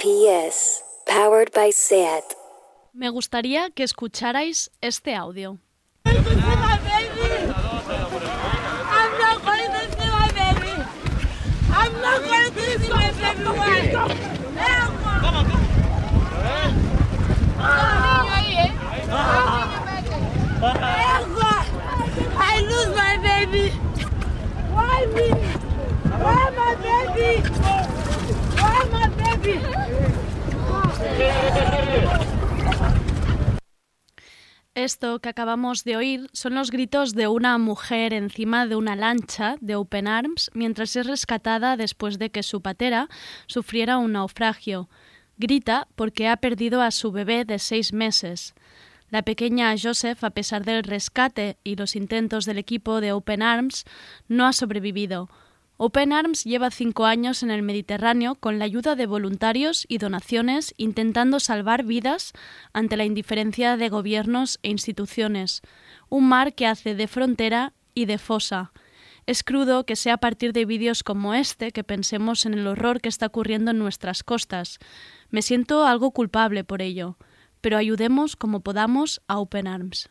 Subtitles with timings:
[0.00, 2.34] PS, powered by SAT.
[2.94, 5.58] Me gustaría que escucharais este audio.
[22.42, 23.70] I lose my baby.
[24.72, 25.28] Why me?
[26.08, 27.59] Why my baby?
[34.74, 39.56] Esto que acabamos de oír son los gritos de una mujer encima de una lancha
[39.60, 43.08] de Open Arms mientras es rescatada después de que su patera
[43.46, 44.88] sufriera un naufragio.
[45.36, 48.54] Grita porque ha perdido a su bebé de seis meses.
[49.10, 53.84] La pequeña Joseph, a pesar del rescate y los intentos del equipo de Open Arms,
[54.28, 55.28] no ha sobrevivido.
[55.82, 60.74] Open Arms lleva cinco años en el Mediterráneo con la ayuda de voluntarios y donaciones
[60.76, 62.34] intentando salvar vidas
[62.74, 65.62] ante la indiferencia de gobiernos e instituciones.
[66.10, 68.72] Un mar que hace de frontera y de fosa.
[69.24, 73.00] Es crudo que sea a partir de vídeos como este que pensemos en el horror
[73.00, 74.80] que está ocurriendo en nuestras costas.
[75.30, 77.16] Me siento algo culpable por ello,
[77.62, 80.10] pero ayudemos como podamos a Open Arms.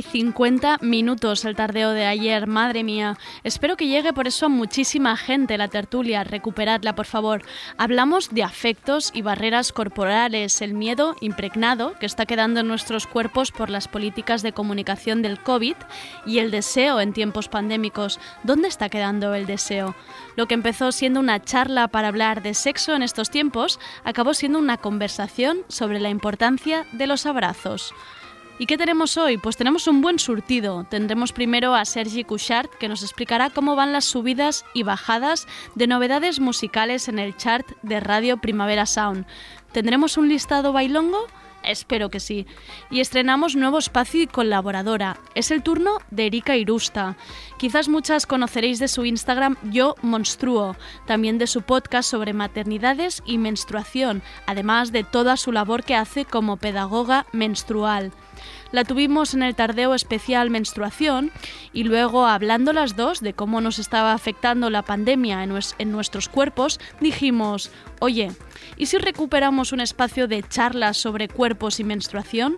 [0.00, 3.18] Y 50 minutos el tardeo de ayer, madre mía.
[3.44, 6.24] Espero que llegue por eso a muchísima gente la tertulia.
[6.24, 7.42] Recuperadla, por favor.
[7.76, 13.52] Hablamos de afectos y barreras corporales, el miedo impregnado que está quedando en nuestros cuerpos
[13.52, 15.76] por las políticas de comunicación del COVID
[16.24, 18.18] y el deseo en tiempos pandémicos.
[18.42, 19.94] ¿Dónde está quedando el deseo?
[20.34, 24.58] Lo que empezó siendo una charla para hablar de sexo en estos tiempos acabó siendo
[24.58, 27.92] una conversación sobre la importancia de los abrazos.
[28.60, 29.38] ¿Y qué tenemos hoy?
[29.38, 30.84] Pues tenemos un buen surtido.
[30.84, 35.86] Tendremos primero a Sergi Couchard, que nos explicará cómo van las subidas y bajadas de
[35.86, 39.24] novedades musicales en el chart de Radio Primavera Sound.
[39.72, 41.26] ¿Tendremos un listado bailongo?
[41.62, 42.46] Espero que sí.
[42.90, 45.16] Y estrenamos nuevo espacio y colaboradora.
[45.34, 47.16] Es el turno de Erika Irusta.
[47.56, 50.76] Quizás muchas conoceréis de su Instagram Yo Monstruo,
[51.06, 56.26] también de su podcast sobre maternidades y menstruación, además de toda su labor que hace
[56.26, 58.12] como pedagoga menstrual.
[58.72, 61.32] La tuvimos en el tardeo especial menstruación
[61.72, 65.90] y luego hablando las dos de cómo nos estaba afectando la pandemia en, nues- en
[65.90, 68.30] nuestros cuerpos, dijimos, oye,
[68.76, 72.56] ¿y si recuperamos un espacio de charlas sobre cuerpos y menstruación?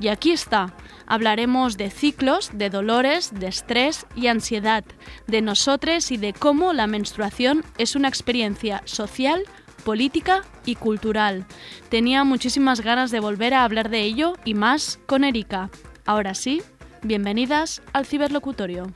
[0.00, 0.74] Y aquí está.
[1.06, 4.84] Hablaremos de ciclos, de dolores, de estrés y ansiedad,
[5.26, 9.44] de nosotros y de cómo la menstruación es una experiencia social,
[9.84, 11.46] política y cultural.
[11.88, 15.70] Tenía muchísimas ganas de volver a hablar de ello y más con Erika.
[16.06, 16.62] Ahora sí,
[17.02, 18.86] bienvenidas al ciberlocutorio.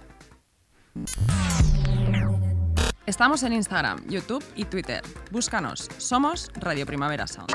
[3.07, 5.03] Estamos en Instagram, YouTube y Twitter.
[5.31, 5.89] Búscanos.
[5.99, 7.53] Somos Radio Primavera Sound.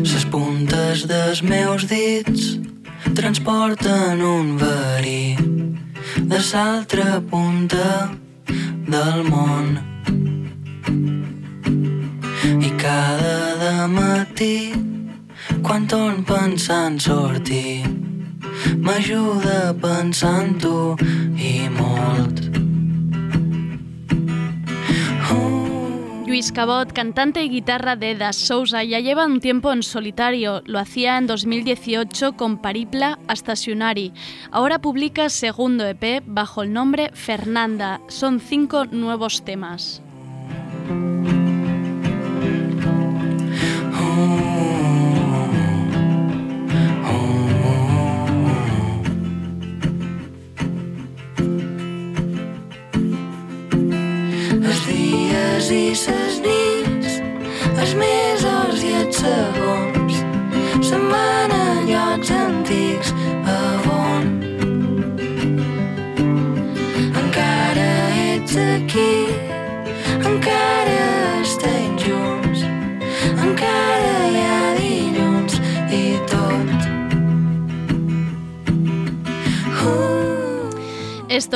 [0.00, 2.58] Les puntes dels meus dits
[3.14, 5.34] transporten un verí
[6.16, 8.10] de l'altra punta
[8.94, 9.78] del món.
[12.68, 14.72] I cada matí,
[15.62, 17.86] quan torn pensant sortir,
[18.84, 19.74] m'ajuda
[20.22, 20.96] en tu
[21.36, 22.49] i molt.
[26.30, 30.62] Luis Cabot, cantante y guitarra de Das Sousa, ya lleva un tiempo en solitario.
[30.64, 34.12] Lo hacía en 2018 con Paripla hasta Sionari.
[34.52, 38.00] Ahora publica segundo EP bajo el nombre Fernanda.
[38.06, 40.02] Son cinco nuevos temas.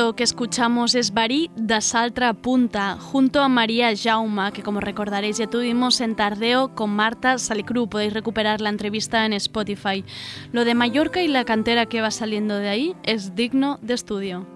[0.05, 5.39] Esto que escuchamos es Barí da Saltra Punta, junto a María Jauma, que como recordaréis
[5.39, 7.89] ya tuvimos en Tardeo con Marta Salicru.
[7.89, 10.05] Podéis recuperar la entrevista en Spotify.
[10.53, 14.47] Lo de Mallorca y la cantera que va saliendo de ahí es digno de estudio.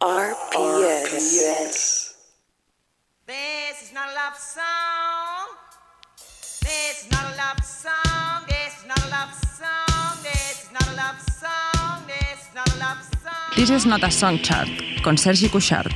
[0.00, 1.99] RPS.
[4.00, 5.46] Not a love song.
[6.62, 8.46] This is not a love song.
[8.48, 10.16] This is not a love song.
[10.22, 12.06] This is not a love song.
[12.06, 13.56] This is not a love song.
[13.56, 14.68] This is not a song chart,
[15.02, 15.92] con Sergi Cuixart.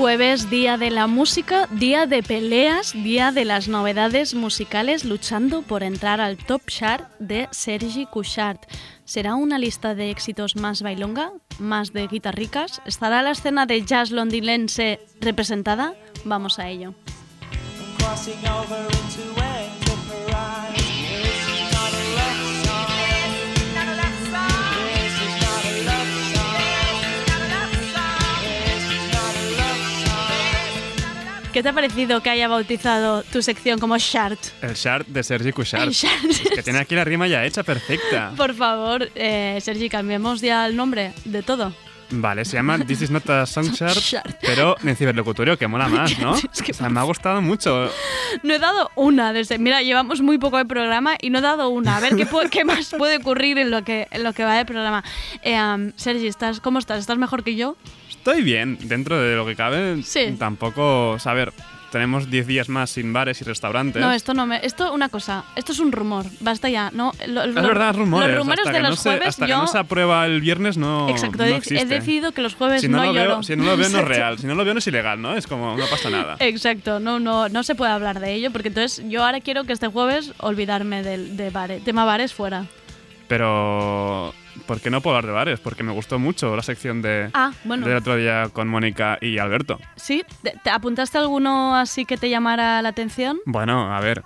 [0.00, 5.82] Jueves, día de la música, día de peleas, día de las novedades musicales luchando por
[5.82, 8.62] entrar al top chart de Sergi Cuixart.
[9.04, 11.32] ¿Será una lista de éxitos más bailonga?
[11.58, 12.80] ¿Más de guitarricas?
[12.86, 15.92] ¿Estará la escena de jazz londinense representada?
[16.24, 16.94] Vamos a ello.
[31.52, 34.38] ¿Qué te ha parecido que haya bautizado tu sección como Chart?
[34.62, 35.50] El chart de Sergi.
[35.50, 36.04] Es
[36.54, 38.32] que tiene aquí la rima ya hecha, perfecta.
[38.36, 41.74] Por favor, eh, Sergi, cambiemos ya el nombre de todo.
[42.12, 43.98] Vale, se llama This is not a song chart,
[44.40, 46.34] pero en ciberlocutorio, que mola más, ¿no?
[46.52, 47.88] Es que o sea, me ha gustado mucho.
[48.42, 49.58] No he dado una desde.
[49.58, 51.96] Mira, llevamos muy poco de programa y no he dado una.
[51.96, 54.64] A ver qué, qué más puede ocurrir en lo que, en lo que va de
[54.64, 55.04] programa.
[55.42, 56.98] Eh, Sergi, ¿estás, ¿cómo estás?
[56.98, 57.76] ¿Estás mejor que yo?
[58.08, 60.02] Estoy bien, dentro de lo que cabe.
[60.02, 60.36] Sí.
[60.38, 61.52] Tampoco, o sea, a ver,
[61.90, 64.00] tenemos 10 días más sin bares y restaurantes.
[64.00, 64.64] No, esto no me.
[64.64, 65.44] Esto, una cosa.
[65.56, 66.24] Esto es un rumor.
[66.40, 66.90] Basta ya.
[66.92, 68.28] No, lo- es verdad, rumores.
[68.28, 69.54] Los rumores hasta de que los no se, jueves hasta yo.
[69.56, 72.88] que no se aprueba el viernes no, Exacto, no he- decidido que los jueves si
[72.88, 73.28] no, no, lo lloro.
[73.30, 75.20] veo, si no lo veo no es real, si no lo veo no es ilegal,
[75.20, 75.34] ¿no?
[75.36, 76.36] Es como, no pasa nada.
[76.40, 79.72] Exacto, no, no, no se puede hablar de ello porque entonces yo ahora quiero que
[79.72, 82.66] este jueves olvidarme del de bares, tema bares fuera.
[83.28, 84.34] Pero,
[84.70, 85.58] ¿por qué no puedo hablar de bares?
[85.58, 87.88] Porque me gustó mucho la sección de, Ah, bueno.
[87.88, 89.80] del otro día con Mónica y Alberto.
[89.96, 90.22] ¿Sí?
[90.44, 93.40] ¿Te, te apuntaste alguno así que te llamara la atención?
[93.46, 94.22] Bueno, a ver.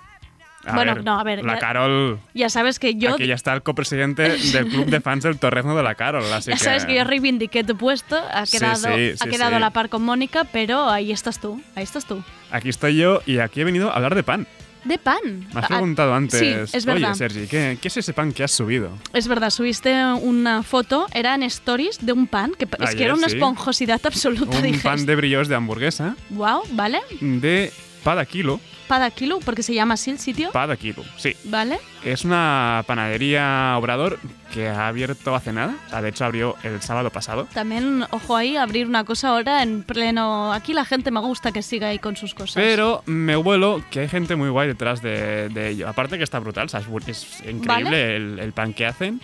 [0.67, 2.19] A Bueno, ver, no, a ver, La ya- Carol.
[2.35, 5.75] Ya sabes que yo Aquí ya está el copresidente del club de fans del Torrezno
[5.75, 6.31] de la Carol.
[6.31, 9.61] Así Ya sabes que yo reivindiqué tu puesto, ha quedado, sí, ha sí, quedado a
[9.61, 12.23] la par con Mónica, pero ahí estás tú, ahí estás tú.
[12.51, 14.47] Aquí estoy yo y aquí he venido a hablar de pan.
[14.85, 15.17] De pan.
[15.25, 16.41] Me has Ah, preguntado antes.
[16.71, 17.11] Sí, es verdad.
[17.11, 18.91] Oye, Sergi, ¿qué, qué es ese pan que has subido?
[19.13, 23.15] Es verdad, subiste una foto, era en stories de un pan, que es que era
[23.15, 24.57] una esponjosidad absoluta.
[24.57, 27.01] Un dije, pan de brillos de hamburguesa Wow, ¿vale?
[27.21, 27.73] de
[28.05, 28.61] Pada Kilo.
[28.87, 30.53] Pada kilo, porque se llama así el sitio.
[30.53, 31.35] Pada Kilo, sí.
[31.45, 31.79] ¿Vale?
[32.05, 34.19] Es una panadería Obrador
[34.53, 35.75] que ha abierto hace nada.
[35.87, 37.49] O sea, de hecho abrió el sábado pasado.
[37.55, 40.53] También, ojo ahí, abrir una cosa ahora en pleno...
[40.53, 42.57] Aquí la gente me gusta que siga ahí con sus cosas.
[42.57, 45.89] Pero me huelo que hay gente muy guay detrás de, de ello.
[45.89, 48.17] Aparte que está brutal, o sea, es, increíble Vale.
[48.17, 49.21] el, el pan que hacen.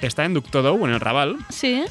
[0.00, 1.36] Está en Ductodow, en el Raval.
[1.50, 1.84] Sí,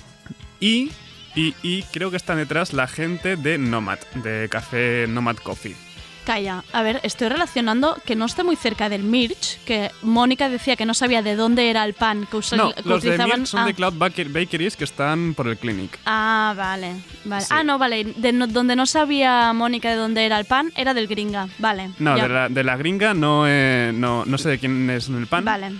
[0.60, 0.92] Y,
[1.36, 5.76] y, y creo que están detrás la gente de Nomad, de café Nomad Coffee.
[6.24, 6.64] Calla.
[6.74, 10.86] A ver, estoy relacionando que no está muy cerca del Mirch, que Mónica decía que
[10.86, 13.40] no sabía de dónde era el pan que, usa- No, que los de utilizaban.
[13.40, 13.66] Milk son ah.
[13.66, 16.00] de Cloud Baker- Bakeries que están por el Clinic.
[16.06, 17.42] Ah, vale, vale.
[17.46, 17.50] Sí.
[17.52, 18.04] Ah, no, vale.
[18.16, 21.48] De no- donde no sabía Mónica de dónde era el pan, era del gringa.
[21.60, 21.92] Vale.
[22.00, 25.28] No, de la, de la gringa no, eh, no, no sé de quién es el
[25.28, 25.46] pan.
[25.46, 25.72] Vale.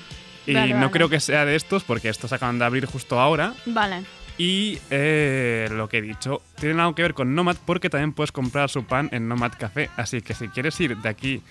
[0.46, 0.92] Y Vale, no vale.
[0.92, 3.54] creo que sea de estos porque estos acaban de abrir justo ahora.
[3.66, 4.04] Vale.
[4.38, 8.32] Y eh, lo que he dicho, tiene algo que ver con Nomad porque también puedes
[8.32, 9.90] comprar su pan en Nomad Café.
[9.96, 11.42] Así que si quieres ir de aquí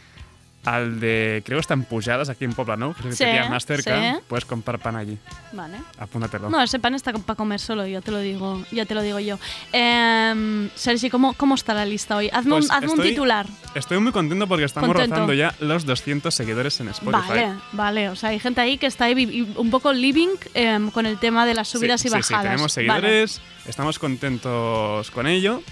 [0.64, 2.94] al de, creo que están Pujadas aquí en Pobla, ¿no?
[2.94, 4.20] Que es el que Sí, te pilla más cerca, sí.
[4.28, 5.18] puedes comprar pan allí.
[5.52, 5.78] Vale.
[5.98, 6.48] Apúntatelo.
[6.50, 9.18] No, ese pan está para comer solo, ya te lo digo, ya te lo digo
[9.18, 9.38] yo.
[9.72, 12.30] Eh, Sergi, ¿cómo, ¿cómo está la lista hoy?
[12.32, 13.46] Hazme, Pues un, hazme un titular.
[13.74, 15.14] Estoy muy contento porque estamos Contento.
[15.16, 17.28] rozando ya los 200 seguidores en Spotify.
[17.28, 18.08] Vale, vale.
[18.10, 21.44] O sea, hay gente ahí que está ahí un poco living eh, con el tema
[21.46, 22.26] de las subidas sí, y bajadas.
[22.28, 22.88] Sí, tenemos Vale.
[22.88, 25.62] seguidores, estamos contentos con ello.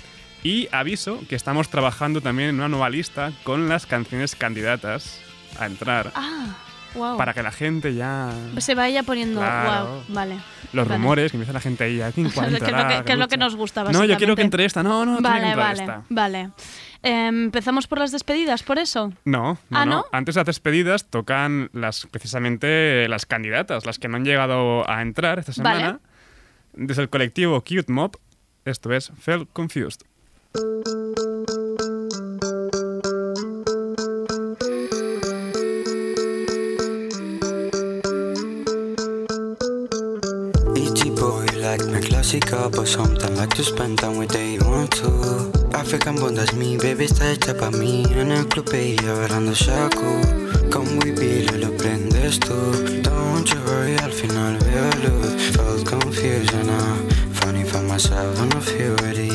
[0.42, 5.20] Y aviso que estamos trabajando también en una nueva lista con las canciones candidatas
[5.58, 6.12] a entrar.
[6.14, 6.56] Ah,
[6.92, 7.16] Wow.
[7.18, 8.32] para que la gente ya...
[8.58, 9.38] Se vaya poniendo.
[9.40, 9.86] Claro.
[9.86, 10.34] Wow, vale.
[10.72, 10.96] Los Vale.
[10.98, 13.18] rumores, que empieza la gente ahí, ¿a quién cuál Que es lo que- que es
[13.18, 14.82] lo que nos gusta, No, yo quiero que entre esta.
[14.82, 16.02] No, no, tiene que Vale, vale, esta.
[16.08, 16.50] vale.
[17.04, 19.12] Em, Empezamos por las despedidas, por eso.
[19.24, 19.92] No, no, Ah, no.
[19.98, 20.04] ¿no?
[20.10, 25.00] Antes de las despedidas tocan las precisamente las candidatas, las que no han llegado a
[25.02, 25.78] entrar esta Vale.
[25.78, 26.00] semana.
[26.72, 28.16] Desde el colectivo Cute Mob,
[28.64, 30.00] esto es Felt Confused.
[30.52, 30.66] Like
[41.86, 45.52] my clásica, but sometimes like to spend time with they want to.
[45.72, 48.04] African bond, that's me, baby, está hecha pa' mí.
[48.10, 50.20] En el club ella bailando shaku.
[50.68, 52.56] Come we be, lo prendes tú.
[53.02, 55.56] Don't you worry, al final veo luz.
[55.56, 56.98] Felt confused and ah.
[56.98, 59.29] I finally found myself I feel ready,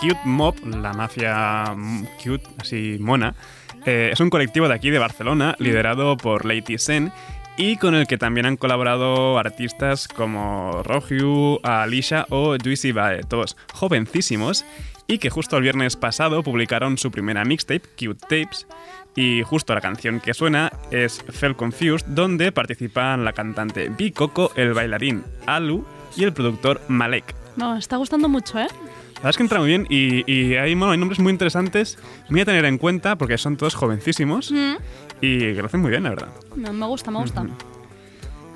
[0.00, 1.74] Cute Mob, la mafia
[2.22, 3.34] cute, así mona,
[3.84, 7.10] eh, es un colectivo de aquí de Barcelona, liderado por Lady Sen,
[7.58, 13.56] y con el que también han colaborado artistas como Rohyu, Alicia o Juicy Bae, todos
[13.74, 14.64] jovencísimos,
[15.08, 18.66] y que justo el viernes pasado publicaron su primera mixtape, Cute Tapes,
[19.16, 24.12] y justo la canción que suena es Felt Confused, donde participan la cantante B.
[24.12, 25.84] Coco, el bailarín Alu
[26.16, 27.34] y el productor Malek.
[27.56, 28.68] No, está gustando mucho, ¿eh?
[29.18, 31.98] La verdad es que entra muy bien y, y hay, bueno, hay nombres muy interesantes,
[32.28, 34.76] muy a tener en cuenta porque son todos jovencísimos Mm,
[35.20, 36.28] y que lo hacen muy bien, la verdad.
[36.56, 37.46] me me gusta, me gusta.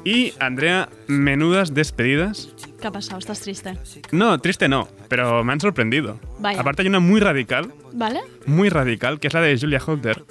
[0.04, 2.48] Y Andrea, menudas despedidas.
[2.80, 3.18] ¿Qué ha pasado?
[3.18, 3.78] ¿Estás triste?
[4.10, 6.18] No, triste no, pero me han sorprendido.
[6.40, 6.60] Vaya.
[6.60, 8.20] Aparte hay una muy radical, ¿Vale?
[8.46, 10.24] muy radical, que es la de Julia Holter.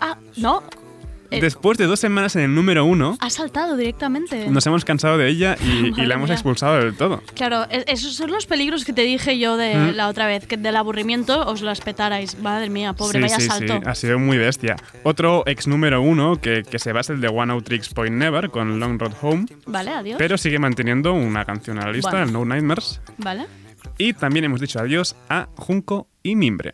[0.00, 0.62] Ah, no.
[1.30, 4.48] Eh, Después de dos semanas en el número uno, Ha saltado directamente.
[4.48, 7.22] nos hemos cansado de ella y, y la hemos expulsado del todo.
[7.34, 9.94] Claro, e- esos son los peligros que te dije yo de Mm.
[9.96, 12.38] la otra vez, que del aburrimiento os las petarais.
[12.40, 13.74] Madre mía, pobre, sí, vaya sí, salto.
[13.74, 14.76] sí, ha sido muy bestia.
[15.04, 18.50] Otro ex número uno que, que se es el de One Out Tricks Point Never
[18.50, 20.16] con Long Road Home, Vale, adiós.
[20.18, 22.26] pero sigue manteniendo una canción a la lista, Bueno.
[22.26, 23.00] el No Nightmares.
[23.18, 23.46] Vale.
[23.96, 26.72] Y también hemos dicho adiós a Junco y Mimbre.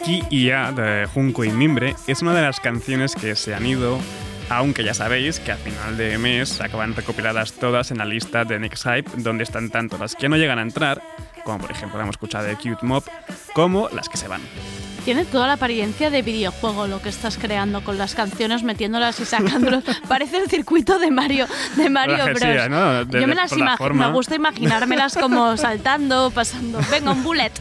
[0.00, 3.66] Seki y A de Junco y Mimbre es una de las canciones que se han
[3.66, 3.98] ido,
[4.48, 8.58] aunque ya sabéis que a final de mes acaban recopiladas todas en la lista de
[8.58, 11.02] Next Hype, donde están tanto las que no llegan a entrar,
[11.44, 13.04] como por ejemplo la hemos escuchado de Cute Mob,
[13.52, 14.40] como las que se van.
[15.04, 19.24] Tiene toda la apariencia de videojuego lo que estás creando con las canciones, metiéndolas y
[19.26, 19.84] sacándolas.
[20.08, 22.68] Parece el circuito de Mario, de Mario Bros.
[22.70, 23.04] ¿no?
[23.04, 24.06] De- Yo me las por la imag- forma.
[24.08, 26.80] me gusta imaginármelas como saltando, pasando.
[26.90, 27.50] Venga, un bullet.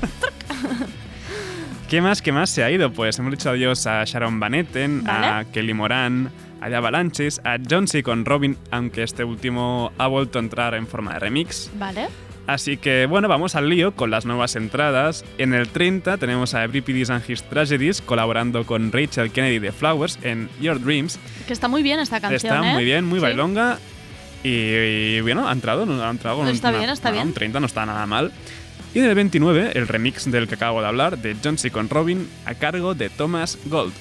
[1.89, 2.91] ¿Qué más, qué más se ha ido?
[2.91, 5.43] Pues hemos dicho adiós a Sharon Van Etten, a.
[5.51, 6.29] Kelly Moran,
[6.61, 10.85] a The Avalanches, a Johnsy con Robin, aunque este último ha vuelto a entrar en
[10.85, 11.71] forma de remix.
[11.79, 12.07] Vale.
[12.45, 15.25] Así que bueno, vamos al lío con las nuevas entradas.
[15.39, 20.19] En el 30 tenemos a Euripides and His Tragedies colaborando con Rachel Kennedy de Flowers
[20.21, 21.17] en Your Dreams.
[21.47, 22.73] Que está muy bien esta canción, Está ¿eh?
[22.73, 23.23] muy bien, muy Sí.
[23.23, 23.79] bailonga.
[24.43, 24.47] Y,
[25.17, 27.27] y, bueno, ha entrado, no ha entrado Está una- bien, está bueno, bien.
[27.29, 28.31] Un 30 no está nada mal.
[28.93, 32.27] Y en el 29, el remix del que acabo de hablar, de Johnsy con Robin,
[32.45, 33.93] a cargo de Thomas Gold.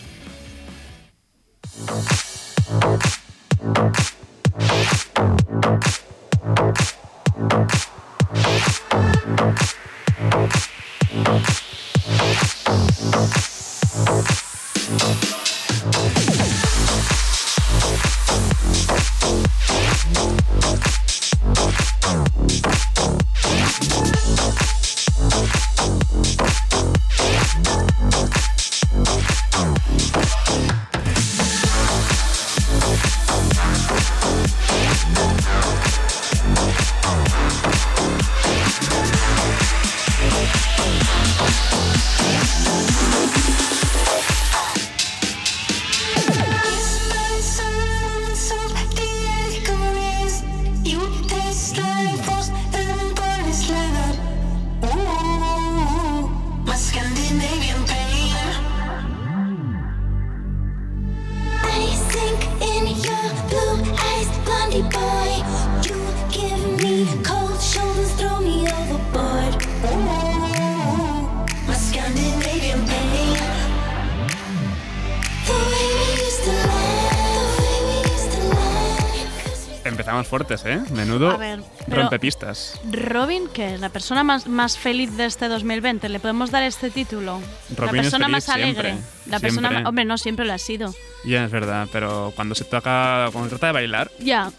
[80.56, 80.92] Fuertes, ¿eh?
[80.94, 82.80] Menudo ver, rompepistas.
[82.90, 86.90] Robin, que es la persona más, más feliz de este 2020, ¿le podemos dar este
[86.90, 87.40] título?
[87.70, 88.90] la Robin es persona más alegre.
[88.90, 89.88] siempre, La persona siempre.
[89.88, 90.94] Hombre, no siempre lo ha sido.
[91.24, 94.50] Ya, es verdad, pero cuando se toca, cuando se trata de bailar, Ya.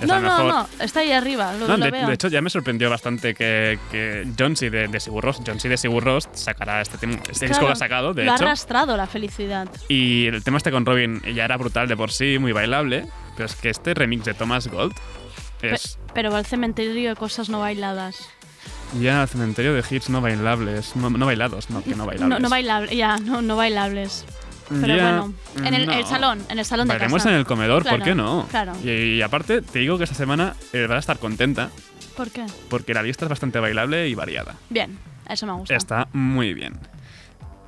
[0.00, 2.06] es No, la no, no, está ahí arriba, lo, No, lo de, veo.
[2.08, 5.76] de hecho, ya me sorprendió bastante que, que Johnsy de, de Sigur Rós, Johnsy de
[5.76, 8.44] Sigur sacará este, tema- este disco Claro, que ha sacado, de lo ha hecho.
[8.44, 9.68] arrastrado la felicidad.
[9.88, 13.06] Y el tema este con Robin ya era brutal de por sí, muy bailable,
[13.40, 14.92] pero es que este remix de Thomas Gold
[15.62, 18.18] Pe- es pero al cementerio de cosas no bailadas.
[19.00, 22.28] ya el cementerio de hits no bailables, no, no bailados, no, que no bailables.
[22.28, 24.26] No, no bailables, ya, no, no bailables.
[24.68, 25.34] Pero Ya, bueno,
[25.66, 25.92] en el, no.
[25.94, 27.30] el salón, en el salón de Bailaremos casa.
[27.30, 28.46] en el comedor, ¿por qué no?
[28.50, 28.72] claro.
[28.84, 31.70] Y, y aparte, te digo que esta semana eh, vas a estar contenta
[32.16, 32.44] ¿Por qué?
[32.68, 34.56] porque la lista es bastante bailable y variada.
[34.68, 35.74] Bien, eso me gusta.
[35.74, 36.74] Está muy bien.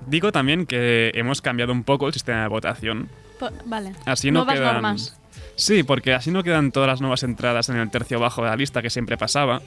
[0.07, 3.09] Digo también que hemos cambiado un poco el sistema de votación.
[3.67, 3.93] Vale.
[4.07, 4.73] Así no Nuevas quedan.
[4.75, 5.19] normas.
[5.57, 8.57] Sí, porque así no quedan todas las nuevas entradas en el tercio bajo de la
[8.57, 9.61] lista que siempre pasaba.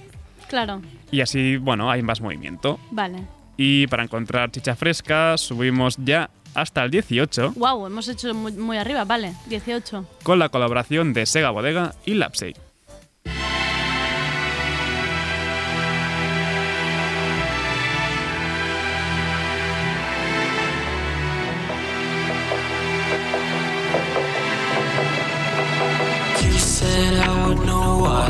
[0.50, 2.80] Claro, Y así, bueno, hay más movimiento.
[2.92, 3.20] vale.
[3.58, 8.78] Y para encontrar chicha fresca, subimos ya hasta el 18 Wow, hemos hecho muy, muy
[8.78, 9.34] arriba, vale.
[9.48, 10.06] 18.
[10.24, 12.54] con la colaboración de Sega Bodega y Lapsey.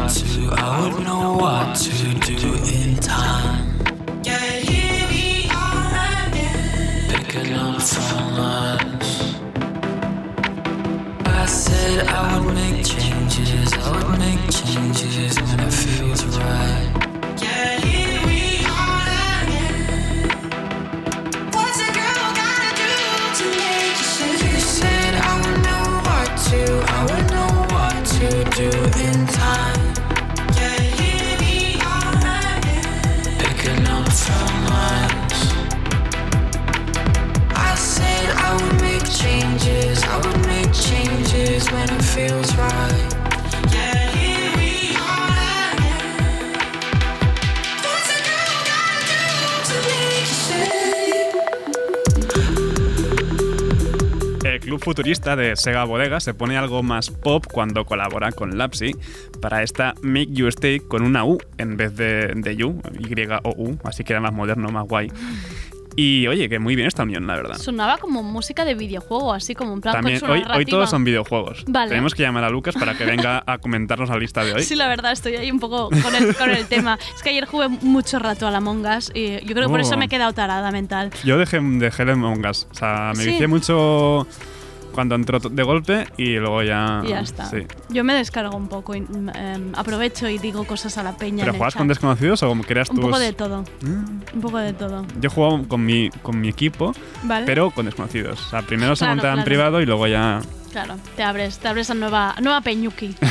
[0.06, 3.76] What to, I would know what to do in time.
[4.24, 7.10] Yeah, here we are again.
[7.10, 8.36] Picking up from.
[11.26, 17.42] I said I would make changes, I would make changes when it feels right.
[17.42, 18.46] Yeah, here we
[54.44, 58.96] El club futurista de Sega Bodega se pone algo más pop cuando colabora con Lapsy
[59.40, 64.04] para esta Make You Stay con una U en vez de, de You, Y-O-U, así
[64.04, 65.12] que era más moderno, más guay.
[65.98, 67.58] Y oye, que muy bien esta unión, la verdad.
[67.58, 71.04] Sonaba como música de videojuego, así como en plan También, con su hoy, todos son
[71.06, 71.64] videojuegos.
[71.68, 71.90] Vale.
[71.90, 74.64] Tenemos que llamar a Lucas para que venga a comentarnos la lista de hoy.
[74.64, 77.00] Sí, la verdad, estoy ahí un poco con el, con el tema.
[77.16, 79.84] Es que ayer jugué mucho rato a la Mongas y yo creo que por Oh.
[79.84, 81.12] eso me he quedado tarada mental.
[81.24, 82.68] Yo dejé, dejé el Among Us.
[82.72, 83.30] O sea, me Sí.
[83.30, 84.28] vicié mucho
[84.96, 87.02] cuando entró de golpe y luego ya.
[87.06, 87.44] Y ya está.
[87.44, 87.68] Ah, Sí.
[87.90, 91.46] Yo me descargo un poco, y, em, aprovecho y digo cosas a la peña.
[91.46, 91.76] ¿Pero chat.
[91.76, 93.06] con desconocidos o como creas Un tus.?
[93.06, 93.64] poco de todo.
[93.82, 93.86] Mm.
[94.36, 95.06] Un poco de todo.
[95.20, 97.46] Yo he jugado con mi, con mi equipo, ¿Vale?
[97.46, 98.40] pero con desconocidos.
[98.48, 100.40] O sea, primero se Claro, monta en privado y luego ya.
[100.72, 103.14] Claro, te abres, te abres a nueva, nueva Peñuki.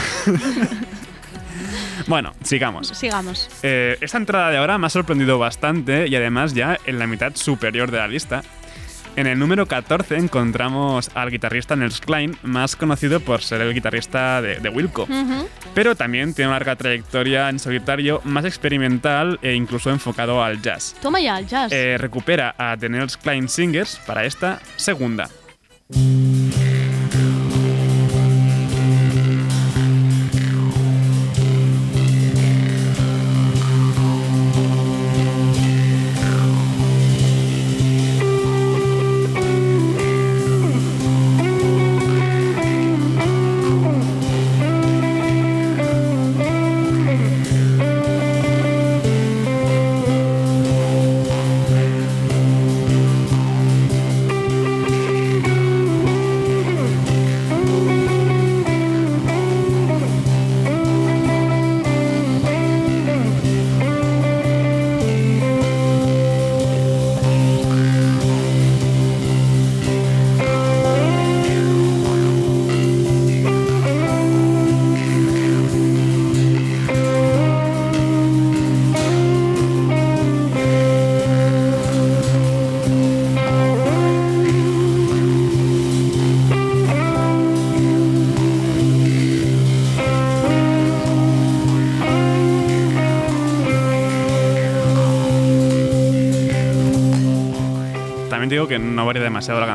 [2.07, 2.89] Bueno, sigamos.
[2.89, 3.49] Sigamos.
[3.63, 7.35] Eh, esta entrada de ahora me ha sorprendido bastante y además ya en la mitad
[7.35, 8.43] superior de la lista.
[9.17, 14.43] En el número 14 encontramos al guitarrista Nels Klein, más conocido por ser el guitarrista
[14.43, 15.07] de, de Wilco.
[15.73, 20.97] Pero también tiene una larga trayectoria en solitario, más experimental e incluso enfocado al jazz.
[21.01, 21.71] Toma ya, el jazz.
[21.73, 25.29] Eh, recupera a The Nels Klein Singers para esta segunda.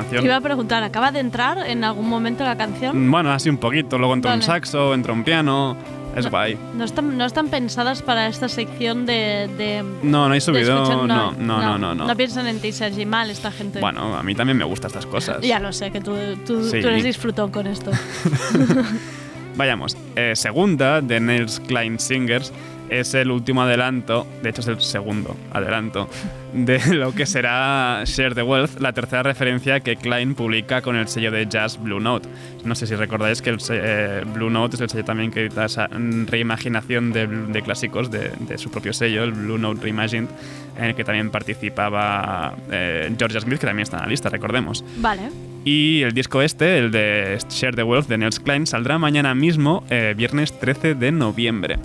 [0.10, 0.26] Te canción.
[0.26, 3.10] iba a preguntar, ¿acaba de entrar en algún momento la canción?
[3.12, 3.98] Bueno, así un poquito.
[3.98, 4.46] Luego entra un Vale.
[4.46, 5.78] saxo, entra un piano.
[6.16, 6.58] Es guay.
[6.76, 9.48] No están, no están pensadas para esta sección de...
[9.60, 10.82] de No, no hay subido.
[10.84, 11.94] escuchar- No, no, no, no.
[11.96, 12.08] no.
[12.08, 13.80] No piensan en ti, Sergi, mal esta gente.
[13.80, 15.40] Bueno, a mí también me gustan estas cosas.
[15.42, 16.16] Ya lo sé, que tú,
[16.48, 16.82] tú, Sí.
[16.82, 17.92] tú eres disfrutón con esto.
[19.56, 19.98] Vayamos.
[20.16, 22.52] Eh, segunda de Nels Klein Singers
[22.90, 26.10] es el último adelanto, de hecho es el segundo adelanto,
[26.54, 31.08] de lo que será Share the Wealth, la tercera referencia que Klein publica con el
[31.08, 32.28] sello de jazz Blue Note.
[32.66, 35.66] No sé si recordáis que el eh, Blue Note es el sello también que edita
[35.66, 40.30] esa reimaginación de, de clásicos de, de su propio sello, el Blue Note Reimagined,
[40.78, 44.84] en el que también participaba eh, Georgia Smith, que también está en la lista, recordemos.
[44.98, 45.30] Vale.
[45.66, 49.84] Y el disco este, el de Share the Wealth de Nels Klein, saldrá mañana mismo,
[49.90, 51.78] eh, viernes 13 de noviembre.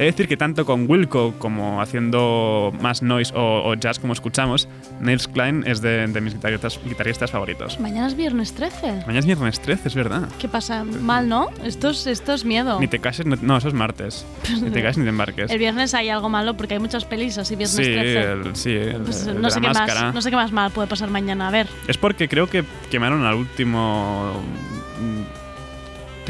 [0.00, 4.66] Es decir, que tanto con Wilco como haciendo más noise o, o jazz como escuchamos,
[4.98, 7.78] Nels Klein es de, de mis guitarristas, guitarristas favoritos.
[7.78, 8.92] Mañana es viernes 13.
[9.06, 10.26] Mañana es viernes 13, es verdad.
[10.38, 10.84] ¿Qué pasa?
[10.84, 11.48] Mal, ¿no?
[11.64, 12.80] Esto es, esto es miedo.
[12.80, 14.24] Ni te cases, no, no, eso es martes.
[14.62, 15.50] Ni te cases ni te embarques.
[15.50, 18.22] El viernes hay algo malo porque hay muchas pelis así viernes Sí, 13.
[18.32, 20.88] el, sí, el- Pues el no, sé qué más, no sé qué más mal puede
[20.88, 21.48] pasar mañana.
[21.48, 24.32] A ver, Es porque creo que quemaron al último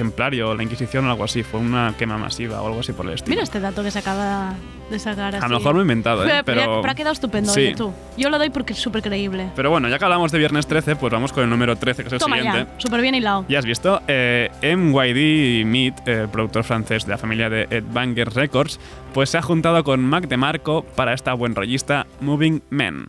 [0.04, 1.42] mm, templario, la Inquisición o algo así.
[1.42, 3.30] Fue una quema masiva o algo así por el estilo.
[3.32, 4.54] mira este dato que se acaba
[4.90, 5.44] de sacar así.
[5.44, 6.28] A lo mejor me he inventado, ¿eh?
[6.28, 6.80] Pero, pero...
[6.80, 7.60] pero ha quedado estupendo, Sí.
[7.60, 7.92] oye, tú.
[8.16, 9.50] Yo lo doy porque es súper creíble.
[9.54, 12.06] Pero bueno, ya que hablamos de viernes 13, pues vamos con el número 13, que
[12.08, 12.66] es el Toma siguiente.
[12.72, 13.44] ya, súper bien hilado.
[13.48, 18.30] Ya has visto, eh, MYD Mead, el productor francés de la familia de Ed Banger
[18.34, 18.80] Records,
[19.14, 23.06] pues se ha juntado con Mac DeMarco para esta buen rollista Moving Men.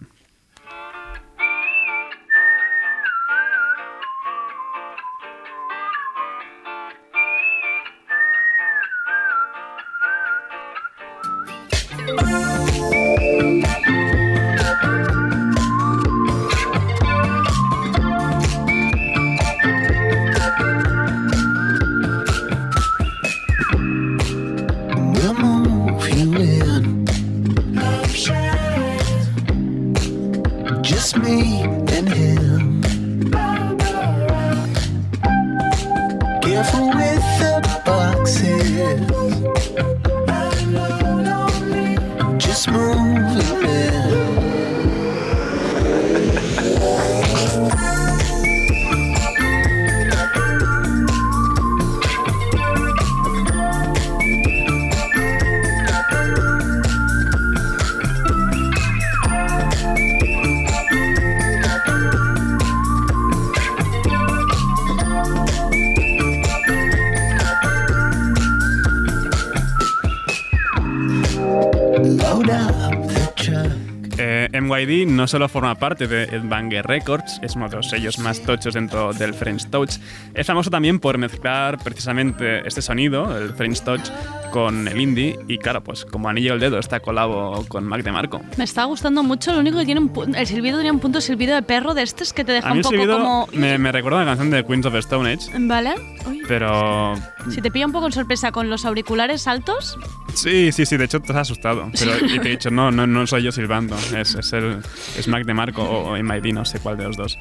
[75.22, 78.74] No solo forma parte de Ed Banger Records, es uno de los sellos más tochos
[78.74, 79.98] dentro del French Touch.
[80.34, 84.10] Es famoso también por mezclar precisamente este sonido, el French Touch,
[84.52, 85.40] con el indie.
[85.48, 88.42] Y claro, pues como anillo al dedo está colabo con Mac DeMarco.
[88.58, 91.22] Me está gustando mucho, lo único que tiene un el silbido tiene un punto de
[91.24, 93.48] silbido de perro de estos que te deja A mí un poco silbido como...
[93.54, 95.96] me, me recuerda a la canción de Queens of Stone Age, ¿Vale?
[96.28, 96.42] Uy.
[96.48, 97.14] pero...
[97.50, 99.98] Si te pilla un poco en sorpresa con los auriculares altos,
[100.34, 101.90] Sí, sí, sí, de hecho te has asustado.
[101.98, 104.78] Pero y te he dicho, no, no, no soy yo silbando, es, es el
[105.18, 107.38] es Mac DeMarco o, o MID, no sé cuál de los dos.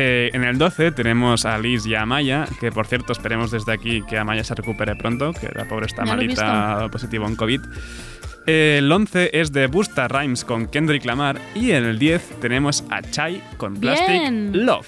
[0.00, 3.72] Eh, en el 12 tenemos a Liz y a Amaya, que por cierto esperemos desde
[3.72, 7.60] aquí que Amaya se recupere pronto, que la pobre está malita, positivo en COVID.
[8.46, 13.02] El 11 es de Busta Rhymes con Kendrick Lamar y en el 10 tenemos a
[13.02, 14.66] Chai con Plastic Bien.
[14.66, 14.86] Love.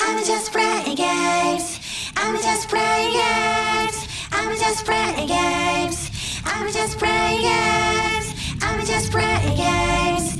[0.00, 1.78] I'm just playing games.
[2.16, 4.08] I'm just playing games.
[4.32, 6.10] I'm just playing games.
[6.44, 8.60] I'm just playing games.
[8.60, 10.31] I'm just playing games.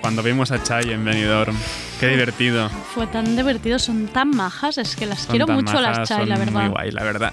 [0.00, 1.56] Cuando vimos a Chai en Benidorm,
[2.00, 2.68] qué divertido.
[2.94, 6.18] fue tan divertido, son tan majas, es que las Son quiero mucho majas, las chai,
[6.20, 6.62] son la verdad.
[6.62, 7.32] Muy guay, la verdad.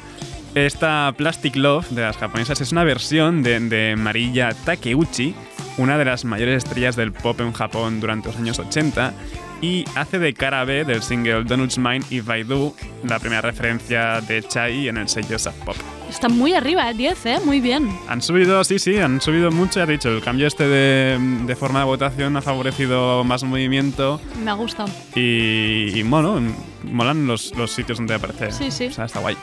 [0.53, 5.35] Esta Plastic Love de las japonesas es una versión de, de Marilla Takeuchi,
[5.77, 9.13] una de las mayores estrellas del pop en Japón durante los años 80,
[9.61, 12.73] y hace de cara B del single Donuts Mine If I Do,
[13.03, 15.75] la primera referencia de Chai en el sello Sub Pop.
[16.09, 16.93] Está muy arriba, ¿eh?
[16.93, 17.39] 10, ¿eh?
[17.43, 17.89] Muy bien.
[18.07, 21.79] Han subido, sí, sí, han subido mucho, he dicho, el cambio este de, de forma
[21.79, 24.89] de votación ha favorecido más movimiento Me ha gustado.
[25.15, 26.39] y, y, bueno,
[26.83, 28.51] molan los, los sitios donde aparece.
[28.51, 28.85] Sí, sí.
[28.87, 29.35] O sea, está guay.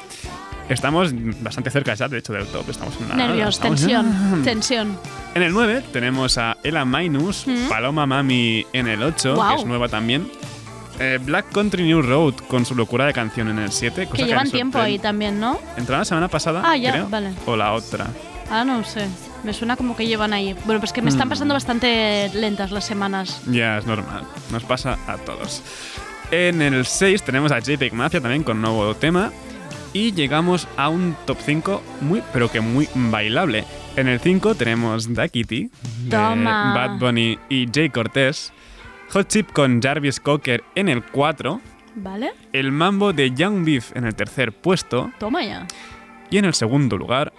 [0.68, 1.10] Estamos
[1.42, 2.70] bastante cerca ya, de hecho, del top.
[2.70, 4.98] Estamos en una, Nervios, estamos- tensión, tensión.
[5.34, 7.68] En el 9 tenemos a Ella Minus, Mm.
[7.68, 9.54] Paloma Mami en el 8, Guau.
[9.56, 10.30] que es nueva también.
[11.04, 14.06] Eh, Black Country New Road con su locura de canción en el 7.
[14.06, 15.58] cosa Que llevan tiempo ahí también, ¿no?
[15.76, 17.30] Entró la semana pasada, Ah, ya, creo, vale.
[17.46, 18.06] O la otra.
[18.50, 19.06] Ah, no sé.
[19.42, 20.54] Me suena como que llevan ahí.
[20.64, 21.14] Bueno, pues que me Mm.
[21.14, 23.40] están pasando bastante lentas las semanas.
[23.50, 24.22] Ya, es normal.
[24.52, 25.62] Nos pasa a todos.
[26.30, 29.32] En el 6 tenemos a JPEG Mafia también con nuevo tema.
[29.94, 33.64] Y llegamos a un top 5 muy, pero que muy bailable.
[33.96, 35.64] En el 5 tenemos Da Kitty,
[36.04, 36.72] de Toma.
[36.74, 38.52] Bad Bunny y Jay Cortez.
[39.12, 41.60] Hot Chip con Jarvis Cocker en el 4.
[41.96, 42.32] ¿Vale?
[42.54, 45.12] El Mambo de Young Beef en el tercer puesto.
[45.18, 45.66] Toma ya.
[46.30, 47.30] Y en el segundo lugar,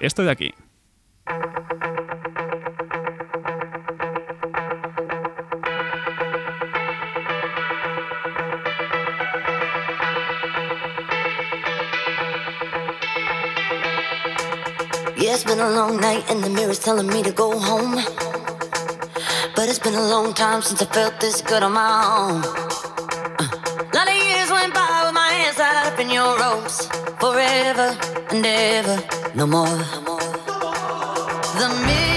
[0.00, 0.54] esto de aquí.
[15.16, 18.02] Yeah, it's been a long night and the mirror's telling me to go home.
[19.58, 22.42] But it's been a long time since I felt this good on my own.
[23.40, 26.86] Uh, lot of years went by with my hands tied up in your ropes.
[27.18, 27.98] Forever
[28.30, 29.02] and ever,
[29.34, 29.66] no more.
[31.58, 32.07] The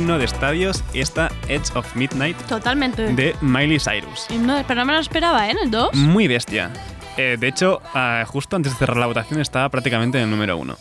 [0.00, 3.12] himno de estadios, esta Edge of Midnight Totalmente.
[3.12, 4.26] de Miley Cyrus.
[4.30, 5.50] Y no, pero no me lo esperaba, ¿eh?
[5.50, 5.94] En el 2.
[5.94, 6.70] Muy bestia.
[7.18, 10.56] Eh, de hecho, ah, justo antes de cerrar la votación estaba prácticamente en el número
[10.56, 10.76] uno.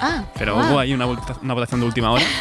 [0.00, 0.70] Ah, Pero guau.
[0.70, 2.24] hubo ahí una, vota- una votación de última hora.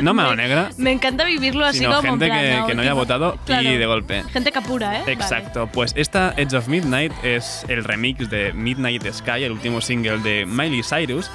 [0.00, 2.66] No me negra, Me encanta vivirlo así sino como en gente plan, que, ¿no?
[2.68, 3.68] que no haya votado Claro.
[3.68, 4.22] y de golpe.
[4.32, 5.02] Gente capura, ¿eh?
[5.08, 10.18] Exacto, pues esta Edge of Midnight es el remix de Midnight Sky, el último single
[10.18, 11.28] de Miley Cyrus,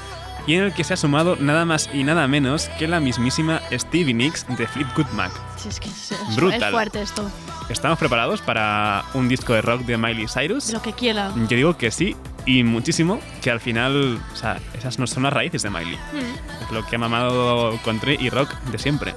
[0.48, 3.62] y en el que se ha sumado nada más y nada menos que la mismísima
[3.72, 5.32] Stevie Nicks de Fleetwood Mac.
[5.58, 6.64] Sí, es que es, es- Brutal.
[6.64, 7.30] es fuerte esto.
[7.70, 10.72] ¿Estamos preparados para un disco de rock de Miley Cyrus?
[10.74, 11.32] Lo que quiera.
[11.48, 15.32] Yo digo que sí, y muchísimo, que al final, o sea, esas no son las
[15.32, 15.96] raíces de Miley.
[15.96, 19.16] Mm, Es lo que ha mamado country y rock de siempre.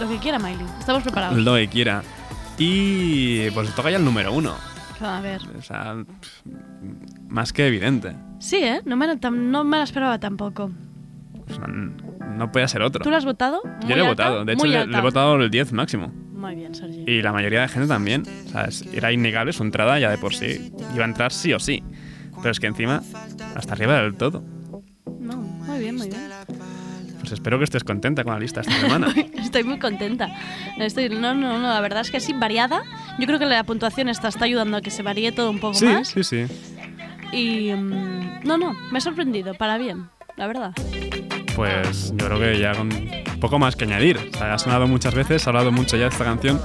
[0.00, 0.66] Lo que quiera, Miley.
[0.80, 1.38] Estamos preparados.
[1.38, 2.02] Lo que quiera.
[2.58, 4.54] Y pues toca ya el número uno.
[5.00, 5.40] A ver.
[5.58, 5.94] O sea,
[7.28, 8.16] más que evidente.
[8.38, 8.80] Sí, ¿eh?
[8.84, 10.70] No me, la, tam- no me la esperaba tampoco.
[11.48, 11.92] O sea, n-
[12.36, 13.02] no puede ser otro.
[13.02, 13.62] ¿Tú lo has votado?
[13.64, 14.44] Yo Muy le he alta, votado.
[14.44, 16.08] De hecho, le, he votado el 10 máximo.
[16.34, 17.04] Muy bien, Sergi.
[17.06, 18.22] Y la mayoría de gente también.
[18.46, 20.72] O sea, era innegable su entrada ya de por sí.
[20.94, 21.82] Iba a entrar sí o sí.
[22.42, 23.02] Pero es que encima,
[23.54, 24.44] hasta arriba del todo.
[25.18, 26.20] No, muy bien, muy bien.
[27.20, 29.08] Pues espero que estés contenta con la lista esta semana.
[29.38, 30.28] Estoy muy contenta.
[30.78, 32.82] Estoy, no, no, no, la verdad es que sí, variada.
[33.18, 35.74] Yo creo que la puntuación esta está ayudando a que se varíe todo un poco
[35.74, 36.08] sí, más.
[36.08, 36.44] sí, sí.
[37.32, 37.72] Y.
[37.72, 40.72] mm, no, no, me ha sorprendido, para bien, la verdad.
[41.54, 42.90] Pues yo creo que ya con
[43.40, 44.18] poco más que añadir.
[44.34, 46.60] O sea, ha sonado muchas veces, ha hablado mucho ya de esta canción,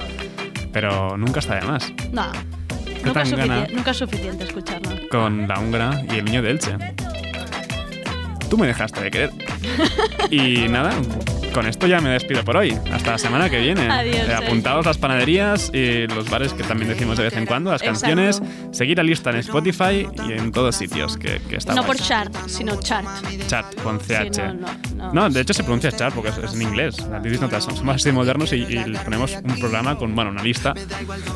[0.72, 1.92] pero nunca está de más.
[2.12, 4.92] No, sufici- nunca es suficiente escucharla.
[5.10, 6.76] Con la húngara y el niño de Elche.
[8.50, 9.30] Tú me dejaste de querer.
[10.30, 10.92] y nada,
[11.52, 12.76] con esto ya me despido por hoy.
[12.92, 13.88] Hasta la semana que viene.
[13.90, 17.70] Adiós, Eh, apuntaos las panaderías y los bares que también decimos de vez en cuando,
[17.70, 18.00] las Exacto.
[18.00, 18.42] canciones.
[18.72, 22.34] Seguir la lista en Spotify y en todos sitios, que, que está no por chart,
[22.46, 23.06] sino chart.
[23.46, 24.34] Chat, con CH.
[24.34, 25.12] Sí, no, no, no.
[25.12, 26.96] No, de hecho se pronuncia chat porque es, es en inglés.
[27.10, 30.74] Las Notas somos así modernos y, y le ponemos un programa con, bueno, una lista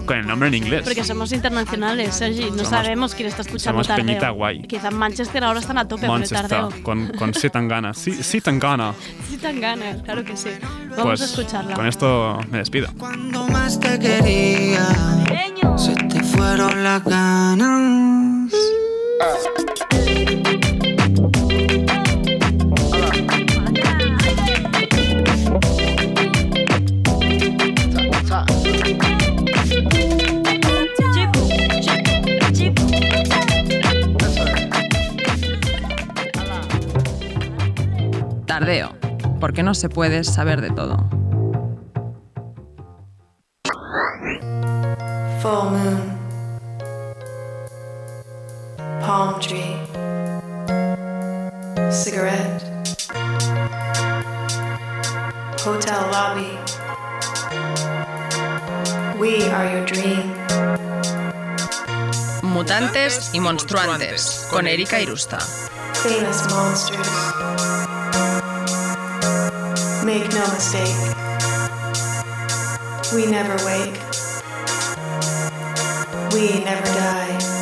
[0.07, 0.83] con el nombre en inglés.
[0.85, 2.44] Porque somos internacionales, Sergi.
[2.50, 4.07] No Somos- sabemos quién está escuchando somos tardeo.
[4.07, 4.62] peñita guay.
[4.62, 6.83] Quizá Manchester ahora están a tope Manchester, con el tardeo.
[6.83, 7.92] con, con Si Tangana.
[7.94, 8.94] Sí, sí Tangana.
[10.06, 10.50] claro que sí.
[10.90, 11.74] Vamos pues, a escucharla.
[11.74, 12.88] Con esto me despido.
[12.96, 14.86] Cuando más te quería,
[15.76, 18.52] se te fueron las ganas.
[38.46, 39.05] Tardeo
[39.40, 40.96] porque no se puede saber de todo.
[45.42, 46.16] Full moon.
[49.01, 49.77] Palm tree.
[51.90, 52.62] Cigarette.
[55.64, 56.59] Hotel lobby.
[59.18, 60.35] We are your dream.
[62.42, 65.38] Mutantes y monstruantes, con Erika Irusta.
[65.92, 67.36] Famous monsters.
[70.18, 70.96] Make no mistake.
[73.14, 74.00] We never wake.
[76.33, 77.55] We never die.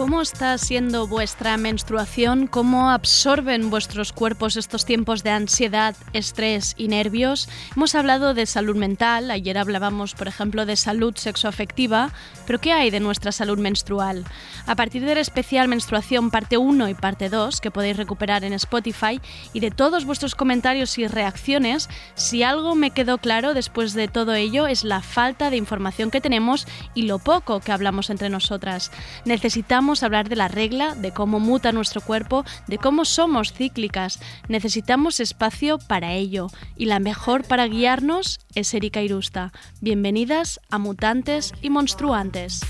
[0.00, 2.46] ¿Cómo está siendo vuestra menstruación?
[2.46, 7.50] ¿Cómo absorben vuestros cuerpos estos tiempos de ansiedad, estrés y nervios?
[7.76, 12.12] Hemos hablado de salud mental, ayer hablábamos, por ejemplo, de salud sexoafectiva,
[12.46, 14.24] pero ¿qué hay de nuestra salud menstrual?
[14.66, 19.20] A partir del especial Menstruación parte 1 y parte 2, que podéis recuperar en Spotify,
[19.52, 24.32] y de todos vuestros comentarios y reacciones, si algo me quedó claro después de todo
[24.32, 28.90] ello es la falta de información que tenemos y lo poco que hablamos entre nosotras.
[29.26, 34.20] Necesitamos hablar de la regla, de cómo muta nuestro cuerpo, de cómo somos cíclicas.
[34.48, 39.52] Necesitamos espacio para ello y la mejor para guiarnos es Erika Irusta.
[39.80, 42.60] Bienvenidas a Mutantes y Monstruantes.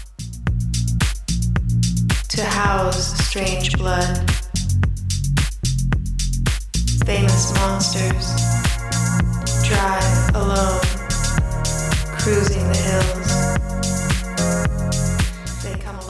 [2.35, 4.17] To house strange blood.
[7.05, 8.35] Famous monsters.
[9.69, 10.81] Drive alone.
[12.19, 13.20] Cruising the hills.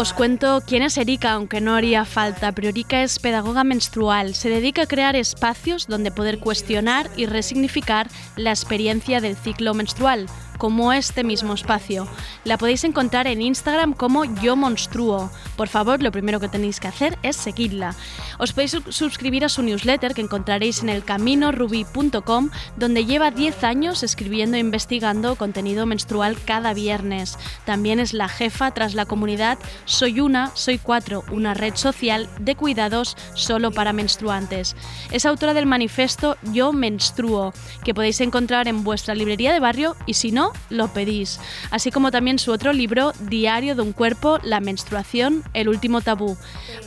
[0.00, 4.34] Os cuento quién es Erika, aunque no haría falta, pero Erika es pedagoga menstrual.
[4.34, 10.24] Se dedica a crear espacios donde poder cuestionar y resignificar la experiencia del ciclo menstrual,
[10.60, 12.06] como este mismo espacio.
[12.44, 15.30] La podéis encontrar en Instagram como Yo Monstruo.
[15.56, 17.94] Por favor, lo primero que tenéis que hacer es seguirla.
[18.38, 24.02] Os podéis su- suscribir a su newsletter que encontraréis en elcaminoruby.com, donde lleva 10 años
[24.02, 27.38] escribiendo e investigando contenido menstrual cada viernes.
[27.64, 32.54] También es la jefa tras la comunidad Soy Una, Soy Cuatro, una red social de
[32.54, 34.76] cuidados solo para menstruantes.
[35.10, 40.14] Es autora del manifiesto Yo Menstruo, que podéis encontrar en vuestra librería de barrio y
[40.14, 41.40] si no, lo pedís.
[41.70, 46.36] Así como también su otro libro, Diario de un cuerpo, la menstruación, el último tabú.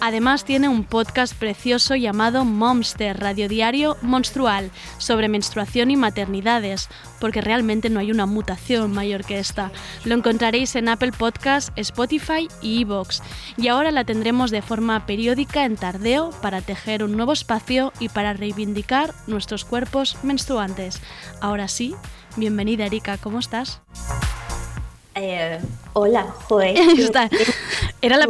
[0.02, 7.42] Además tiene un podcast precioso llamado Momster, Radio Diario Monstrual, sobre menstruación y maternidades, porque
[7.42, 9.72] realmente no hay una mutación mayor que esta.
[10.04, 13.22] Lo encontraréis en Apple Podcast, Spotify y Evox.
[13.58, 18.10] Y ahora la tendremos de forma periódica en Tardeo para tejer un nuevo espacio y
[18.10, 21.02] para reivindicar nuestros cuerpos menstruantes.
[21.42, 21.96] Ahora sí,
[22.36, 23.82] bienvenida Erika, ¿cómo estás?
[25.16, 25.60] Eh,
[25.94, 26.76] hola, joder.
[28.02, 28.26] Era la,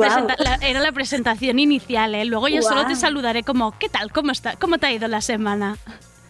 [0.62, 2.26] era la presentación inicial, ¿eh?
[2.26, 4.12] Luego ya solo te saludaré como, ¿qué tal?
[4.12, 4.56] ¿Cómo, está?
[4.58, 5.78] ¿Cómo te ha ido la semana?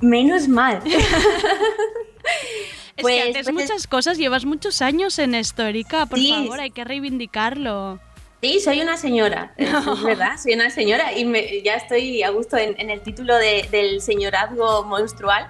[0.02, 0.82] Menos mal.
[2.96, 6.20] Es Pues- que haces pues es- muchas cosas, llevas muchos años en esto, Erika, por
[6.20, 6.32] Sí.
[6.32, 8.00] favor, hay que reivindicarlo.
[8.40, 12.30] Sí, soy una señora, es, es verdad, soy una señora y me- ya estoy a
[12.30, 15.48] gusto en, en el título de- del señorazgo monstrual.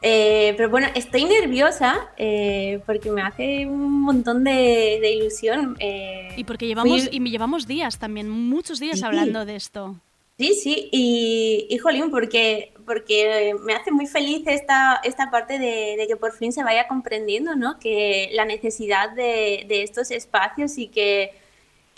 [0.00, 5.76] Eh, pero bueno, estoy nerviosa eh, porque me hace un montón de, de ilusión.
[5.80, 9.04] eh, Y porque llevamos, fui- y me llevamos días también, muchos días Sí.
[9.04, 9.96] hablando de esto.
[10.38, 15.96] Sí, sí, y, y jolín, porque, porque me hace muy feliz esta, esta parte de,
[15.98, 17.80] de que por fin se vaya comprendiendo, ¿no?
[17.80, 21.32] Que la necesidad de, de estos espacios y que,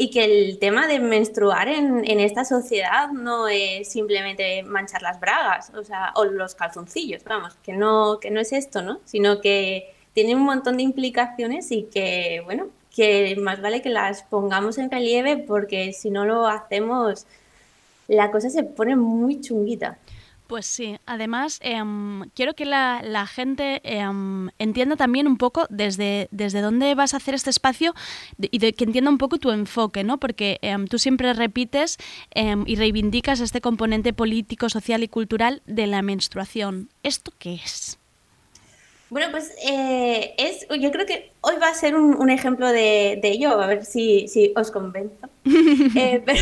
[0.00, 5.20] y que el tema de menstruar en, en esta sociedad no es simplemente manchar las
[5.20, 9.00] bragas, o sea, o los calzoncillos, vamos, que no, que no es esto, ¿no?
[9.04, 14.22] Sino que tiene un montón de implicaciones y que, bueno, que más vale que las
[14.22, 17.26] pongamos en relieve porque si no lo hacemos
[18.08, 19.98] la cosa se pone muy chunguita.
[20.50, 26.60] Pues sí, además em, quiero que la, gente em, entienda también un poco desde, desde
[26.60, 27.94] dónde vas a hacer este espacio
[28.36, 30.18] y de, que entienda un poco tu enfoque, ¿no?
[30.18, 31.98] Porque em, tú siempre repites
[32.34, 36.88] y reivindicas este componente político, social y cultural de la menstruación.
[37.04, 37.99] ¿Esto qué es?
[39.10, 43.18] Bueno, pues eh, es, yo creo que hoy va a ser un, un ejemplo de,
[43.20, 45.28] de ello, a ver si, si os convenzo.
[45.96, 46.40] Eh, pero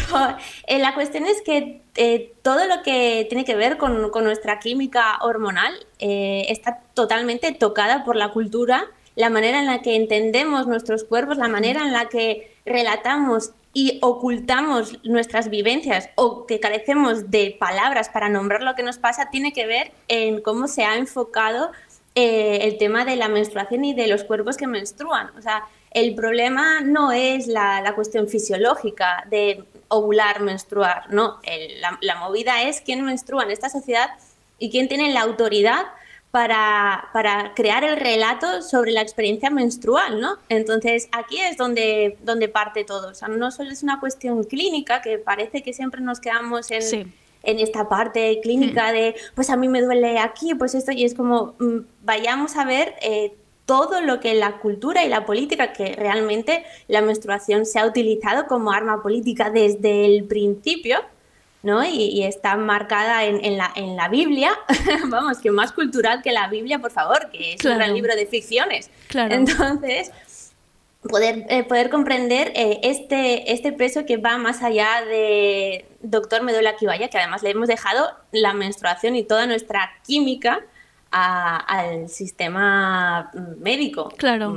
[0.66, 4.58] eh, la cuestión es que eh, todo lo que tiene que ver con, con nuestra
[4.58, 10.66] química hormonal eh, está totalmente tocada por la cultura, la manera en la que entendemos
[10.66, 17.30] nuestros cuerpos, la manera en la que relatamos y ocultamos nuestras vivencias o que carecemos
[17.30, 20.96] de palabras para nombrar lo que nos pasa, tiene que ver en cómo se ha
[20.96, 21.70] enfocado
[22.22, 25.30] eh, el tema de la menstruación y de los cuerpos que menstruan.
[25.38, 25.58] O sea,
[25.92, 32.16] el problema no es la, la cuestión fisiológica de ovular, menstruar, no, el- la, la
[32.16, 34.08] movida es quién menstrua en esta sociedad
[34.58, 35.82] y quién tiene la autoridad
[36.30, 40.36] para, para crear el relato sobre la experiencia menstrual, ¿no?
[40.50, 43.08] Entonces, aquí es donde, donde parte todo.
[43.10, 46.82] O sea, no solo es una cuestión clínica, que parece que siempre nos quedamos en,
[46.82, 47.06] Sí.
[47.50, 51.14] En esta parte clínica de, pues a mí me duele aquí, pues esto, y es
[51.14, 53.34] como, mm, vayamos a ver eh,
[53.66, 58.46] todo lo que la cultura y la política, que realmente la menstruación se ha utilizado
[58.46, 60.98] como arma política desde el principio,
[61.62, 61.84] ¿no?
[61.84, 64.52] Y, y está marcada en, en la, en la Biblia,
[65.08, 67.74] vamos, que más cultural que la Biblia, por favor, que es Claro.
[67.76, 68.90] un gran libro de ficciones.
[69.08, 69.34] Claro.
[69.34, 70.12] Entonces,
[71.02, 76.52] poder, eh, poder comprender eh, este, este peso que va más allá de doctor me
[76.52, 80.60] duele aquí vaya, que además le hemos dejado la menstruación y toda nuestra química
[81.10, 84.08] a- al sistema mm, médico.
[84.16, 84.52] Claro.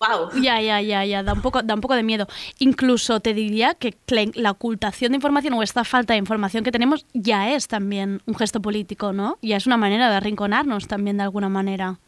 [0.00, 0.30] wow.
[0.40, 2.28] Ya, ya, ya, ya, da un poco, da un poco de miedo.
[2.58, 6.70] Incluso te diría que la, la ocultación de información o esta falta de información que
[6.70, 9.38] tenemos ya es también un gesto político, ¿no?
[9.42, 11.98] Ya es una manera de arrinconarnos también de alguna manera.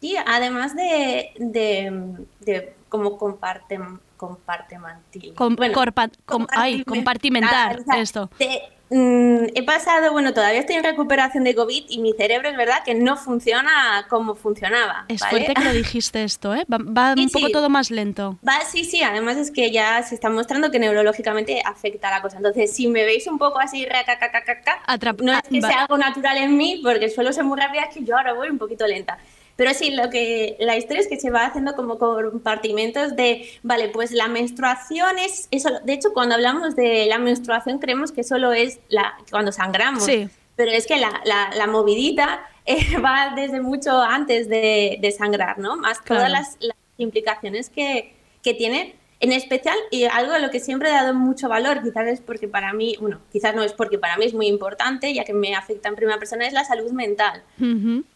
[0.00, 3.76] Sí, además de, de, de como comparte,
[4.16, 5.34] compartimental.
[5.34, 8.30] Com- Bueno, corpa- com- ay, compartimentar o sea, esto.
[8.90, 12.84] mm, he pasado, bueno, todavía estoy en recuperación de COVID y mi cerebro es verdad
[12.84, 15.06] que no funciona como funcionaba.
[15.08, 15.30] Es ¿vale?
[15.46, 16.64] fuerte que lo dijiste esto, ¿eh?
[16.72, 17.52] Va, va Sí, un poco sí.
[17.52, 18.38] todo más lento.
[18.46, 22.36] Va, sí, sí, además es que ya se está mostrando que neurológicamente afecta la cosa.
[22.36, 25.98] Entonces, si me veis un poco así, racacacacaca, Atrap- no es que va- sea algo
[25.98, 28.86] natural en mí, porque suelo ser muy rápida, es que yo ahora voy un poquito
[28.86, 29.18] lenta.
[29.56, 33.88] Pero sí, lo que la historia es que se va haciendo como compartimentos de, vale,
[33.88, 35.70] pues la menstruación es eso.
[35.84, 40.04] De hecho, cuando hablamos de la menstruación creemos que solo es la cuando sangramos.
[40.04, 40.28] Sí.
[40.56, 45.58] Pero es que la, la, la movidita eh, va desde mucho antes de, de sangrar,
[45.58, 45.76] ¿no?
[45.76, 46.32] Más todas Claro.
[46.32, 50.92] las, las implicaciones que, que tiene, en especial, y algo a lo que siempre he
[50.92, 54.24] dado mucho valor, quizás es porque para mí, bueno, quizás no es porque para mí
[54.26, 57.42] es muy importante, ya que me afecta en primera persona, es la salud mental.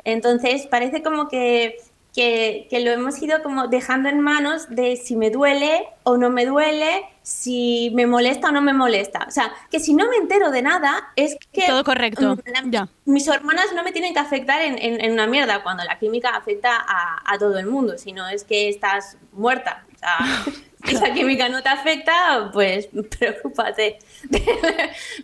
[0.05, 1.77] Entonces, parece como que,
[2.15, 6.31] que, que lo hemos ido como dejando en manos de si me duele o no
[6.31, 9.25] me duele, si me molesta o no me molesta.
[9.29, 11.67] O sea, que si no me entero de nada, es que...
[11.67, 12.89] Todo correcto, mm, la- ya.
[13.05, 16.31] Mis hormonas no me tienen que afectar en, en- en una mierda, cuando la química
[16.31, 19.85] afecta a, a todo el mundo, si no es que estás muerta.
[19.95, 20.17] O sea,
[20.85, 23.99] si esa química no te afecta, pues preocúpate.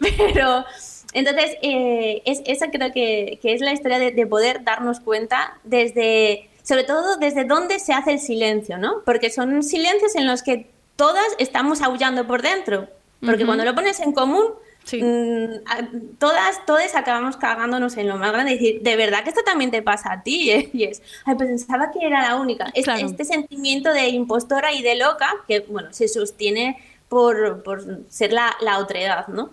[0.01, 0.65] Pero...
[1.13, 5.59] Entonces, eh, es, esa creo que, que es la historia de, de poder darnos cuenta
[5.63, 9.03] desde, sobre todo desde dónde se hace el silencio, ¿no?
[9.05, 12.89] Porque son silencios en los que todas estamos aullando por dentro.
[13.25, 15.03] Porque cuando lo pones en común, Sí.
[15.03, 19.31] mm, a- todas, todas acabamos cagándonos en lo más grande y decir, de verdad que
[19.31, 20.71] esto también te pasa a ti, ¿eh?
[20.75, 22.67] y es, ay, pues pensaba que era la única.
[22.67, 23.07] Este, Claro.
[23.07, 26.79] este sentimiento de impostora y de loca, que bueno, se sostiene
[27.09, 29.51] por, por ser la, la otredad, ¿no?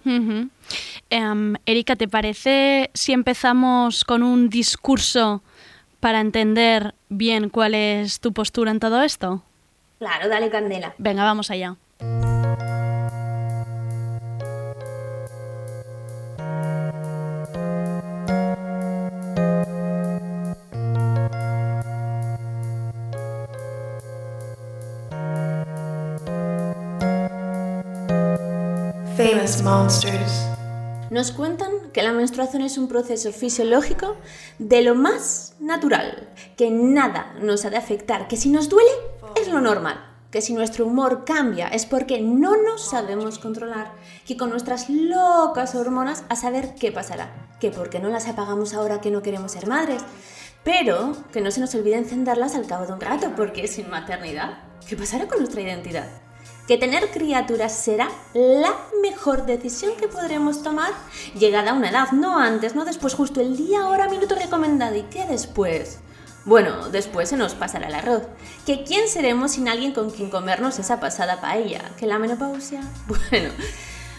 [1.10, 5.42] Em, Erika, ¿te parece si empezamos con un discurso
[6.00, 9.44] para entender bien cuál es tu postura en todo esto?
[10.00, 10.96] Claro, dale candela.
[10.98, 11.76] Venga, vamos allá.
[29.60, 30.48] Monsters.
[31.10, 34.16] Nos cuentan que la menstruación es un proceso fisiológico
[34.60, 38.90] de lo más natural, que nada nos ha de afectar, que si nos duele
[39.36, 39.98] es lo normal,
[40.32, 43.92] que si nuestro humor cambia es porque no nos sabemos controlar,
[44.26, 49.02] que con nuestras locas hormonas a saber qué pasará, que porque no las apagamos ahora
[49.02, 50.02] que no queremos ser madres,
[50.64, 54.60] pero que no se nos olvide encenderlas al cabo de un rato, porque sin maternidad,
[54.88, 56.08] ¿qué pasará con nuestra identidad?
[56.72, 60.94] Que tener criaturas será la mejor decisión que podremos tomar
[61.38, 64.96] llegada a una edad, no antes, no después, justo el día, hora, minuto recomendado.
[64.96, 66.00] ¿Y qué después?
[66.46, 68.22] Bueno, después se nos pasará el arroz.
[68.66, 71.82] ¿Que quién seremos sin alguien con quien comernos esa pasada paella?
[72.00, 72.80] ¿Que la menopausia?
[73.30, 73.50] Bueno,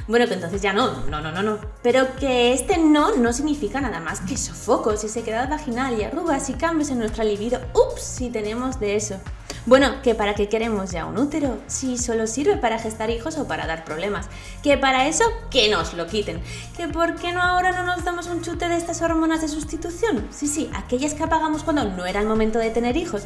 [0.06, 1.58] bueno, que entonces ya no, no, no, no, no.
[1.82, 6.50] Pero que este no no significa nada más que sofocos y sequedad vaginal y arrugas
[6.50, 7.62] y cambios en nuestra libido.
[7.72, 9.18] Ups, si tenemos de eso.
[9.64, 13.46] Bueno, que para qué queremos ya un útero, si solo sirve para gestar hijos o
[13.46, 14.26] para dar problemas.
[14.60, 16.42] Que para eso, que nos lo quiten.
[16.76, 20.26] Que por qué no ahora no nos damos un chute de estas hormonas de sustitución.
[20.32, 23.22] Sí, sí, aquellas que apagamos cuando no era el momento de tener hijos.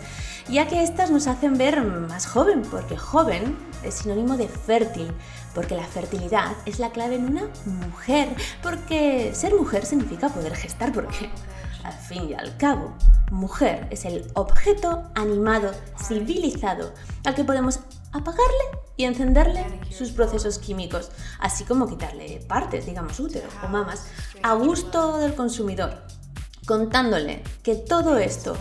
[0.51, 5.11] Ya que estas nos hacen ver más joven, porque joven es sinónimo de fértil.
[5.55, 8.29] Porque la fertilidad es la clave en una mujer.
[8.63, 11.31] Porque ser mujer significa poder gestar, porque
[11.87, 12.95] al fin y al cabo,
[13.31, 15.73] mujer es el objeto animado,
[16.05, 16.93] civilizado,
[17.25, 17.81] al que podemos
[18.13, 18.65] apagarle
[18.97, 24.07] y encenderle sus procesos químicos, así como quitarle partes, digamos útero o mamas,
[24.43, 26.03] a gusto del consumidor,
[26.67, 28.57] contándole que todo esto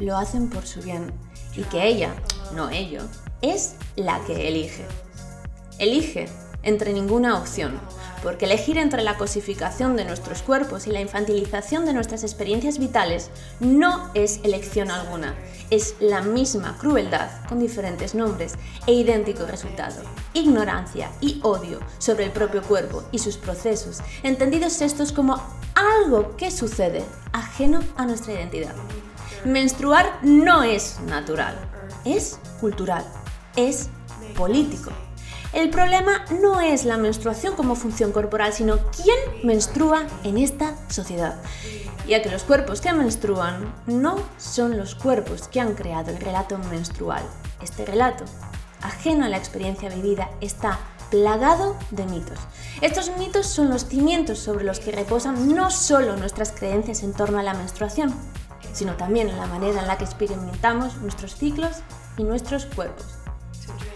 [0.00, 1.12] lo hacen por su bien
[1.54, 2.14] y que ella,
[2.54, 3.00] no ello,
[3.40, 4.86] es la que elige.
[5.78, 6.28] Elige
[6.62, 7.80] entre ninguna opción,
[8.22, 13.30] porque elegir entre la cosificación de nuestros cuerpos y la infantilización de nuestras experiencias vitales
[13.60, 15.34] no es elección alguna,
[15.70, 18.54] es la misma crueldad con diferentes nombres
[18.86, 20.02] e idéntico resultado.
[20.34, 25.42] Ignorancia y odio sobre el propio cuerpo y sus procesos, entendidos estos como
[25.74, 28.74] algo que sucede ajeno a nuestra identidad.
[29.44, 31.56] Menstruar no es natural,
[32.04, 33.04] es cultural,
[33.56, 33.88] es
[34.34, 34.90] político.
[35.56, 41.40] El problema no es la menstruación como función corporal, sino quién menstrua en esta sociedad.
[42.06, 46.58] Ya que los cuerpos que menstruan no son los cuerpos que han creado el relato
[46.58, 47.22] menstrual.
[47.62, 48.26] Este relato,
[48.82, 50.78] ajeno a la experiencia vivida, está
[51.10, 52.38] plagado de mitos.
[52.82, 57.38] Estos mitos son los cimientos sobre los que reposan no solo nuestras creencias en torno
[57.38, 58.14] a la menstruación,
[58.74, 61.76] sino también la manera en la que experimentamos nuestros ciclos
[62.18, 63.15] y nuestros cuerpos.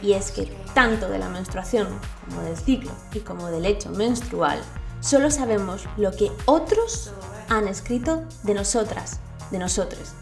[0.03, 1.89] Y es que tanto de la menstruación
[2.29, 4.61] como del ciclo y como del hecho menstrual,
[5.01, 7.13] solo sabemos lo que otros
[7.49, 9.21] han escrito de nosotras,
[9.51, 10.13] de nosotros.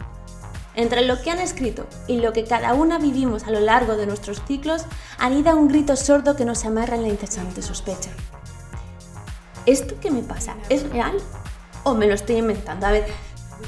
[0.75, 4.05] Entre lo que han escrito y lo que cada una vivimos a lo largo de
[4.05, 4.83] nuestros ciclos,
[5.17, 8.11] anida un grito sordo que nos amarra en la incesante sospecha.
[9.65, 10.55] ¿Esto qué me pasa?
[10.69, 11.17] ¿Es real?
[11.83, 12.87] ¿O me lo estoy inventando?
[12.87, 13.05] A ver,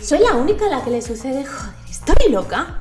[0.01, 1.45] ¿soy la única a la que le sucede?
[1.45, 2.80] Joder, ¿estoy loca?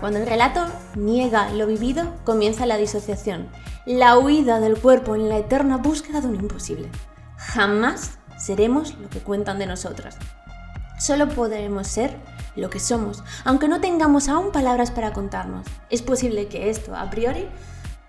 [0.00, 3.48] Cuando el relato niega lo vivido, comienza la disociación,
[3.84, 6.88] la huida del cuerpo en la eterna búsqueda de un imposible.
[7.36, 10.16] Jamás seremos lo que cuentan de nosotras.
[11.00, 12.16] Solo podremos ser
[12.54, 15.66] lo que somos, aunque no tengamos aún palabras para contarnos.
[15.90, 17.48] Es posible que esto, a priori,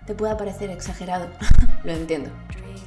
[0.06, 1.26] te pueda parecer exagerado.
[1.84, 2.30] lo entiendo.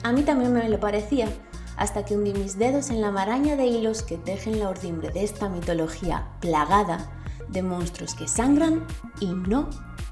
[0.04, 1.28] A mí también me lo parecía,
[1.76, 5.26] hasta que hundí mis dedos en la maraña de hilos que tejen la urdimbre de
[5.26, 7.10] esta mitología plagada
[7.54, 8.86] de monstruos que sangran
[9.20, 9.70] y no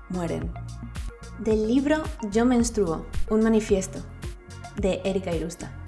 [0.10, 0.52] mueren.
[1.40, 4.00] Del libro Yo menstruo, un manifiesto,
[4.78, 5.81] de Erika Irusta.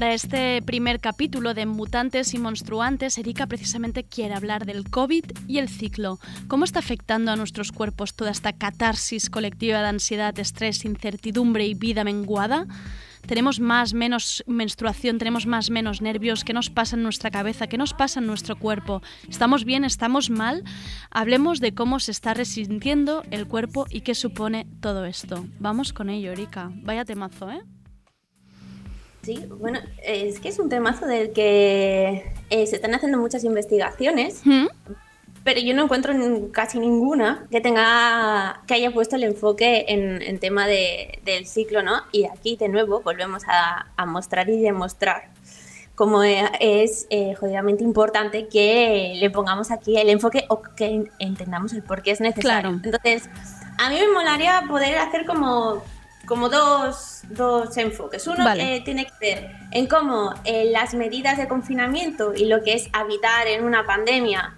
[0.00, 5.58] Para este primer capítulo de Mutantes y Monstruantes, Erika precisamente quiere hablar del COVID y
[5.58, 6.18] el ciclo.
[6.48, 11.74] ¿Cómo está afectando a nuestros cuerpos toda esta catarsis colectiva de ansiedad, estrés, incertidumbre y
[11.74, 12.66] vida menguada?
[13.26, 15.18] ¿Tenemos más, menos menstruación?
[15.18, 16.44] ¿Tenemos más, menos nervios?
[16.44, 17.66] ¿Qué nos pasa en nuestra cabeza?
[17.66, 19.02] ¿Qué nos pasa en nuestro cuerpo?
[19.28, 19.84] ¿Estamos bien?
[19.84, 20.64] ¿Estamos mal?
[21.10, 25.46] Hablemos de cómo se está resintiendo el cuerpo y qué supone todo esto.
[25.58, 26.70] Vamos con ello, Erika.
[26.76, 27.60] Vaya temazo, ¿eh?
[29.22, 34.40] Sí, bueno, es que es un temazo del que eh, se están haciendo muchas investigaciones,
[34.44, 34.66] ¿Mm?
[35.44, 36.14] pero yo no encuentro
[36.52, 41.82] casi ninguna que tenga que haya puesto el enfoque en, en tema de- del ciclo,
[41.82, 42.02] ¿no?
[42.12, 45.28] Y aquí de nuevo volvemos a, a mostrar y demostrar
[45.94, 51.10] cómo eh, es eh, jodidamente importante que le pongamos aquí el enfoque o que en-
[51.18, 52.70] entendamos el por qué es necesario.
[52.70, 52.80] Claro.
[52.82, 53.28] Entonces,
[53.78, 55.82] a mí me molaría poder hacer como,
[56.30, 58.24] como dos, dos enfoques.
[58.28, 58.82] Uno Vale.
[58.84, 63.48] tiene que ver en cómo eh, las medidas de confinamiento y lo que es habitar
[63.48, 64.54] en una pandemia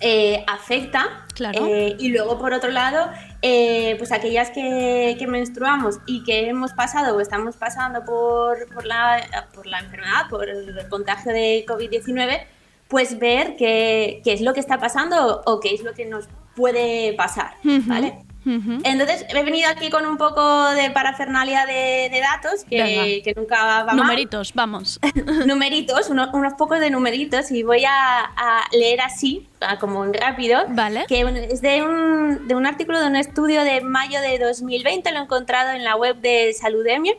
[0.00, 1.24] eh, afecta.
[1.32, 1.64] Claro.
[1.64, 3.08] Eh, y luego, por otro lado,
[3.40, 8.84] eh, pues aquellas que, que menstruamos y que hemos pasado o estamos pasando por, por,
[8.84, 9.22] la,
[9.54, 12.46] por la enfermedad, por el contagio de COVID-19,
[12.88, 16.28] pues ver qué, qué es lo que está pasando o qué es lo que nos
[16.56, 17.54] puede pasar.
[17.62, 18.24] ¿vale?
[18.46, 23.64] Entonces, he venido aquí con un poco de parafernalia de, de datos que, que nunca
[23.64, 25.00] va mal Numeritos, vamos.
[25.46, 29.48] numeritos, uno- unos pocos de numeritos y voy a, a leer así,
[29.80, 31.04] como en rápido, Vale.
[31.08, 31.20] que
[31.50, 35.22] es de un, de un artículo de un estudio de mayo de 2020, lo he
[35.22, 37.14] encontrado en la web de Saludemia,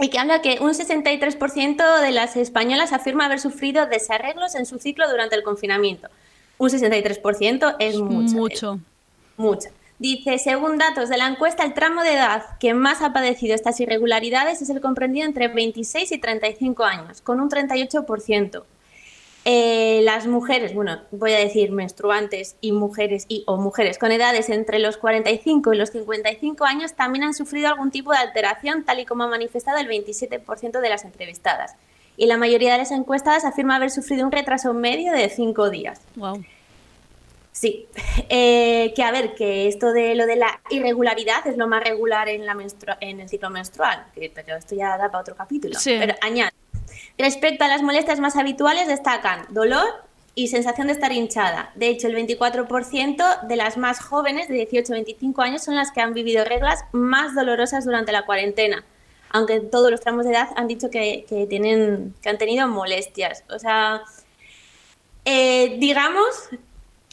[0.00, 4.78] y que habla que un 63% de las españolas afirma haber sufrido desarreglos en su
[4.78, 6.08] ciclo durante el confinamiento.
[6.58, 8.34] Un 63% es mucho.
[8.34, 8.78] Mucho.
[9.36, 9.68] Mucha.
[9.98, 13.78] Dice, según datos de la encuesta, el tramo de edad que más ha padecido estas
[13.80, 18.64] irregularidades es el comprendido entre 26 y 35 años, con un 38%.
[19.46, 24.48] eh, las mujeres, bueno, voy a decir menstruantes y mujeres y o mujeres con edades
[24.48, 29.00] entre los 45 y los 55 años también han sufrido algún tipo de alteración, tal
[29.00, 31.76] y como ha manifestado el 27% de las entrevistadas.
[32.16, 36.00] Y la mayoría de las encuestadas afirma haber sufrido un retraso medio de 5 días.
[36.16, 36.42] Wow.
[37.54, 37.86] Sí,
[38.28, 42.28] Eh, que a ver, que esto de lo de la irregularidad es lo más regular
[42.28, 42.56] en, la
[43.00, 45.78] en el ciclo menstrual, que, pero esto ya da para otro capítulo.
[45.78, 45.96] Sí.
[45.98, 46.52] Pero añade,
[47.16, 49.86] respecto a las molestias más habituales destacan dolor
[50.34, 51.70] y sensación de estar hinchada.
[51.76, 55.92] De hecho, el 24% de las más jóvenes de 18 a 25 años son las
[55.92, 58.84] que han vivido reglas más dolorosas durante la cuarentena.
[59.30, 62.66] Aunque en todos los tramos de edad han dicho que, que tienen, que han tenido
[62.66, 63.44] molestias.
[63.48, 64.02] O sea,
[65.24, 66.50] eh, digamos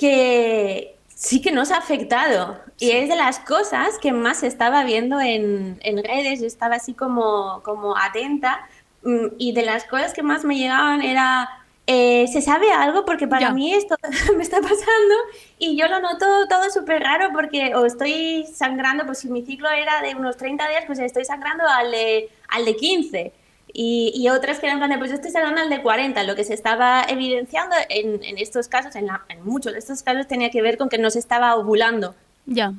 [0.01, 2.59] que sí que nos ha afectado.
[2.79, 6.95] Y es de las cosas que más estaba viendo en, en redes, yo estaba así
[6.95, 8.67] como, como atenta,
[9.03, 11.47] mm, y de las cosas que más me llegaban era,
[11.85, 13.05] eh, ¿se sabe algo?
[13.05, 13.51] Porque para Ya.
[13.53, 13.95] mí esto
[14.35, 15.15] me está pasando
[15.59, 19.69] y yo lo noto todo súper raro porque o estoy sangrando, pues si mi ciclo
[19.69, 23.33] era de unos 30 días, pues estoy sangrando al de, al de 15.
[23.73, 26.23] Y, y otras que eran en plan de, pues yo estoy sangrando al de 40.
[26.23, 30.03] Lo que se estaba evidenciando en, en estos casos, en, la- en muchos de estos
[30.03, 32.15] casos, tenía que ver con que no se estaba ovulando.
[32.45, 32.73] Ya.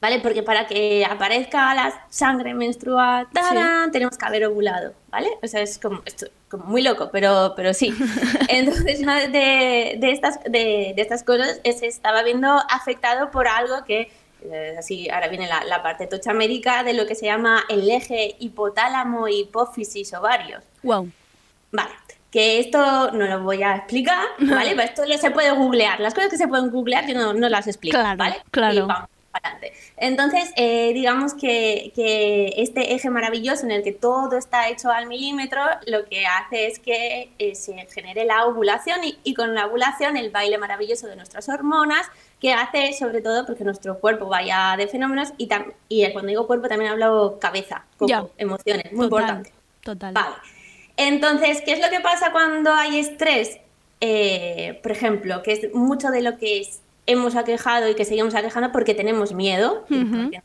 [0.00, 0.20] ¿Vale?
[0.20, 3.90] Porque para que aparezca la sangre menstrual, ¡tarán!
[3.90, 5.28] tenemos que haber ovulado, ¿vale?
[5.42, 7.92] O sea, es como, esto, como muy loco, pero, pero sí.
[8.48, 13.48] Entonces, una de, de estas, de, de estas cosas eh, se estaba viendo afectado por
[13.48, 14.08] algo que,
[14.78, 18.36] así, ahora viene la, la parte tocha médica de lo que se llama el eje
[18.38, 20.62] hipotálamo, hipófisis, ovarios.
[20.82, 21.10] Wow.
[21.72, 21.90] Vale,
[22.30, 24.70] que esto no lo voy a explicar, ¿vale?
[24.70, 26.00] Pero esto lo se puede googlear.
[26.00, 28.36] Las cosas que se pueden googlear yo no, no las explico, Claro, ¿vale?
[28.50, 28.74] claro.
[28.74, 29.72] Y vamos para adelante.
[29.96, 35.06] Entonces, eh, digamos que, que este eje maravilloso en el que todo está hecho al
[35.06, 39.66] milímetro, lo que hace es que eh, se genere la ovulación y, y con la
[39.66, 42.06] ovulación el baile maravilloso de nuestras hormonas,
[42.40, 45.48] que hace sobre todo porque nuestro cuerpo vaya de fenómenos y,
[45.88, 49.52] y cuando digo cuerpo también hablo cabeza, coco, emociones, muy Total, importante.
[49.82, 50.14] Total.
[50.14, 50.36] Vale.
[50.96, 53.58] Entonces, ¿qué es lo que pasa cuando hay estrés?
[54.00, 58.34] Eh, por ejemplo, que es mucho de lo que es- hemos aquejado y que seguimos
[58.34, 60.22] aquejando porque tenemos miedo, y Ujú.
[60.24, 60.42] porque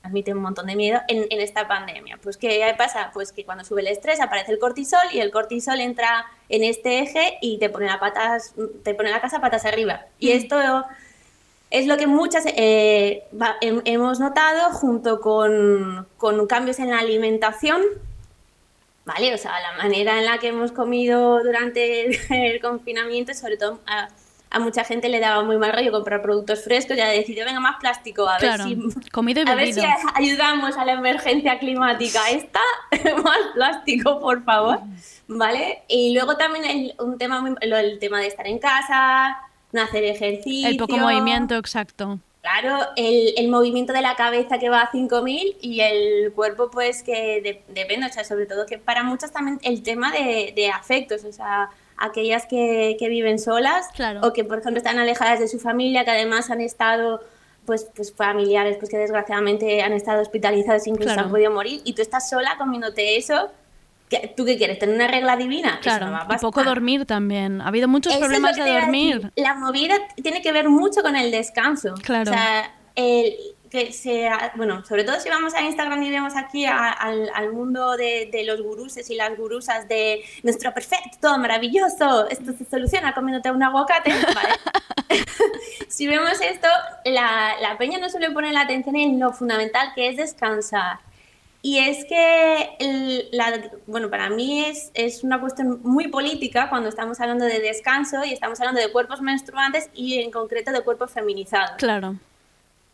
[0.00, 2.18] transmite un montón de miedo en, en esta pandemia.
[2.22, 3.10] Pues, ¿qué pasa?
[3.12, 7.00] Pues que cuando sube el estrés aparece el cortisol y el cortisol entra en este
[7.00, 10.06] eje y te pone, la patas, te pone la casa patas arriba.
[10.18, 10.58] Y esto
[11.70, 13.24] es lo que muchas eh,
[13.84, 17.80] hemos notado junto con, con cambios en la alimentación,
[19.04, 19.34] ¿vale?
[19.34, 23.80] O sea, la manera en la que hemos comido durante el, el confinamiento, sobre todo
[23.86, 24.08] a,
[24.50, 27.76] a mucha gente le daba muy mal rollo comprar productos frescos, ya decidió, venga, más
[27.78, 28.64] plástico, a Claro.
[28.64, 29.10] ver si...
[29.10, 29.94] Comido y A ver si bebido.
[30.14, 32.20] ayudamos a la emergencia climática.
[32.30, 32.60] Esta,
[33.22, 34.80] más plástico, por favor.
[35.28, 35.82] ¿Vale?
[35.86, 39.38] Y luego también el, un tema el tema de estar en casa,
[39.72, 40.68] no hacer ejercicio.
[40.68, 42.18] El poco movimiento, exacto.
[42.42, 47.02] Claro, el, el movimiento de la cabeza que va a 5000 y el cuerpo, pues
[47.02, 50.70] que de- depende, o sea, sobre todo que para muchas también el tema de, de
[50.70, 51.68] afectos, o sea,
[51.98, 54.20] aquellas que, que viven solas Claro.
[54.26, 57.20] o que, por ejemplo, están alejadas de su familia, que además han estado,
[57.66, 61.26] pues, pues familiares, pues que desgraciadamente han estado hospitalizados, incluso Claro.
[61.26, 63.50] han podido morir, y tú estás sola comiéndote eso.
[64.10, 64.78] ¿Qué- ¿Tú qué quieres?
[64.78, 65.70] ¿Tener una regla divina?
[65.70, 66.08] Eso Claro.
[66.08, 67.62] no y poco dormir también.
[67.62, 69.32] Ha habido muchos Eso es problemas de dormir.
[69.36, 71.94] La movida tiene que ver mucho con el descanso.
[72.02, 72.30] Claro.
[72.30, 73.34] O sea, el,
[73.70, 77.52] que sea, bueno, sobre todo si vamos a Instagram y vemos aquí a- al, al
[77.52, 82.64] mundo de, de los guruses y las gurusas de nuestro perfecto, todo maravilloso, esto se
[82.68, 84.54] soluciona comiéndote un aguacate, ¿vale?
[85.88, 86.66] si vemos esto,
[87.04, 90.98] la, la peña no suele poner la atención en lo fundamental que es descansar.
[91.62, 96.88] Y es que, el- la- bueno, para mí es, es una cuestión muy política cuando
[96.88, 101.10] estamos hablando de descanso y estamos hablando de cuerpos menstruantes y en concreto de cuerpos
[101.10, 101.72] feminizados.
[101.76, 102.16] Claro.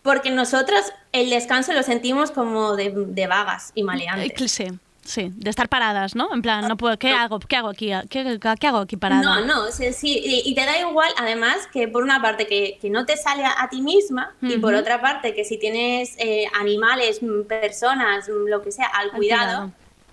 [0.03, 0.81] Porque nosotros
[1.13, 4.31] el descanso lo sentimos como de, de vagas y maleantes.
[4.41, 5.33] Eh, Sí, sí.
[5.35, 6.33] De estar paradas, ¿no?
[6.35, 7.39] En plan, no puedo, ¿qué hago?
[7.41, 7.91] ¿Qué hago aquí?
[8.11, 9.23] ¿Qué, qué hago aquí parada?
[9.23, 12.79] No, no, sea, sí, y, y te da igual, además, que por una parte que,
[12.81, 16.15] que no te sale a, a ti misma y por otra parte que si tienes
[16.19, 19.73] eh, animales, personas, lo que sea, al cuidado, cuidado.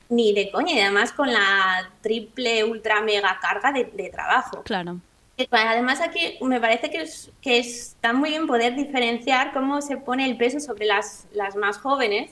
[0.09, 4.63] ni de coña, y además con la triple, ultra, mega carga de, de trabajo.
[4.63, 4.99] Claro.
[5.37, 9.97] Eh, Además aquí me parece que, es, que está muy bien poder diferenciar cómo se
[9.97, 12.31] pone el peso sobre las, las más jóvenes,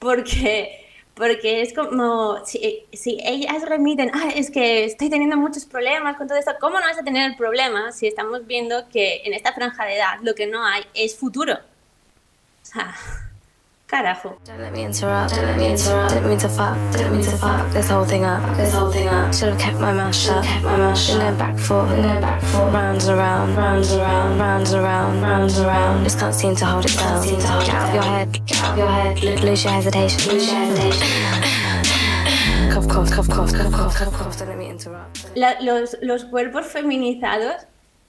[0.00, 0.85] porque,
[1.16, 6.28] porque es como, si, si ellas remiten, ah, es que estoy teniendo muchos problemas con
[6.28, 9.54] todo esto, ¿cómo no vas a tener el problema si estamos viendo que en esta
[9.54, 11.54] franja de edad lo que no hay es futuro?
[11.54, 12.94] O sea,
[13.86, 14.36] Carajo.
[35.36, 37.54] La, los, los cuerpos feminizados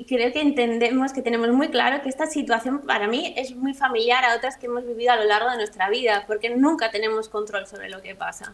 [0.05, 4.23] creo que entendemos, que tenemos muy claro que esta situación para mí es muy familiar
[4.23, 7.65] a otras que hemos vivido a lo largo de nuestra vida, porque nunca tenemos control
[7.67, 8.53] sobre lo que pasa.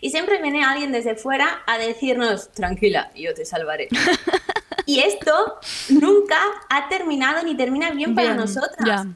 [0.00, 3.88] Y siempre viene alguien desde fuera a decirnos, tranquila, yo te salvaré.
[4.86, 6.36] y esto nunca
[6.68, 8.86] ha terminado ni termina bien, para Bien, nosotras.
[8.86, 9.06] ya.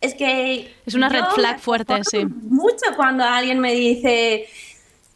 [0.00, 0.76] Es que...
[0.84, 2.26] Es una red flag fuerte, sí.
[2.26, 4.46] Mucho cuando alguien me dice,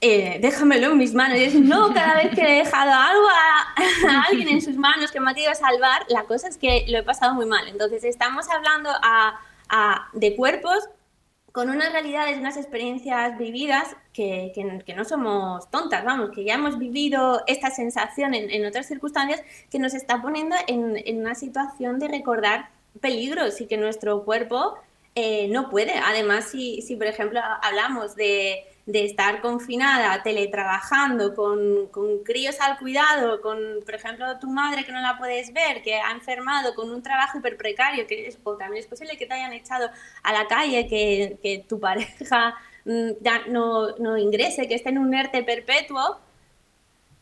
[0.01, 1.39] eh, déjamelo en mis manos.
[1.39, 5.11] Y es, no, cada vez que he dejado algo a, a alguien en sus manos
[5.13, 7.69] que me ha querido salvar, la cosa es que lo he pasado muy mal.
[7.69, 9.39] Entonces estamos hablando a-
[9.69, 10.89] a- de cuerpos
[11.53, 16.55] con unas realidades, unas experiencias vividas que, que- que no somos tontas, vamos, que ya
[16.55, 21.35] hemos vivido esta sensación en, en otras circunstancias que nos está poniendo en, en una
[21.35, 22.69] situación de recordar
[23.01, 24.77] peligros y que nuestro cuerpo
[25.17, 25.93] eh, no puede.
[25.99, 32.79] Además, si, si por ejemplo hablamos de, de estar confinada, teletrabajando, con, con críos al
[32.79, 36.91] cuidado, con, por ejemplo, tu madre que no la puedes ver, que ha enfermado, con
[36.91, 39.91] un trabajo hiper precario, que es, o también es posible que te hayan echado
[40.23, 44.99] a la calle, que, que tu pareja mm, ya no, no ingrese, que esté en
[44.99, 46.19] un ERTE perpetuo,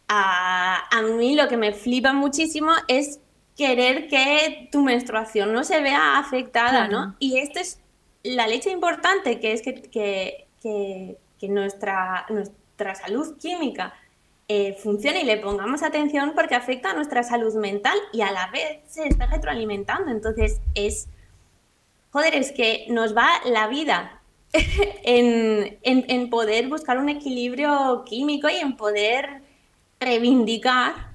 [0.08, 3.20] a, a mí lo que me flipa muchísimo es
[3.56, 7.06] querer que tu menstruación no se vea afectada, Claro.
[7.06, 7.16] ¿no?
[7.18, 7.80] Y esto es
[8.22, 13.94] la leche importante, que es que, que, que- que nuestra, nuestra salud química
[14.48, 18.46] eh, funcione y le pongamos atención porque afecta a nuestra salud mental y a la
[18.50, 20.10] vez se está retroalimentando.
[20.10, 21.08] Entonces es,
[22.12, 24.20] joder, es que nos va la vida
[25.04, 29.42] en, en- en poder buscar un equilibrio químico y en poder
[30.00, 31.08] reivindicar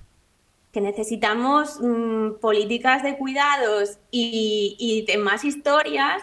[0.72, 5.06] que necesitamos mm, políticas de cuidados y, y
[5.48, 6.22] historias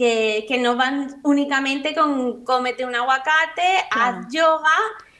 [0.00, 4.72] que, que no van únicamente con cómete un aguacate, haz yoga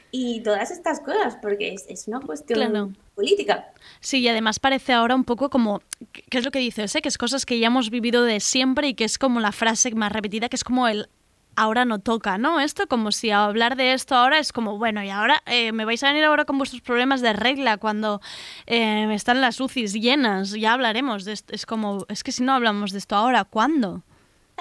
[0.09, 2.89] y todas estas cosas, porque es, es una cuestión Claro.
[3.13, 3.67] política.
[3.99, 6.95] Sí, y además parece ahora un poco como, ¿qué es lo que dices?
[6.95, 7.01] eh?
[7.03, 9.93] Que es cosas que ya hemos vivido de siempre y que es como la frase
[9.93, 11.07] más repetida, que es como el
[11.55, 12.59] ahora no toca, ¿no?
[12.59, 16.01] Esto como si hablar de esto ahora es como, bueno, y ahora eh, me vais
[16.03, 18.19] a venir ahora con vuestros problemas de regla cuando
[18.65, 21.53] eh, están las UCIs llenas, ya hablaremos de esto.
[21.53, 24.01] Es como, es que si no hablamos de esto ahora, ¿cuándo?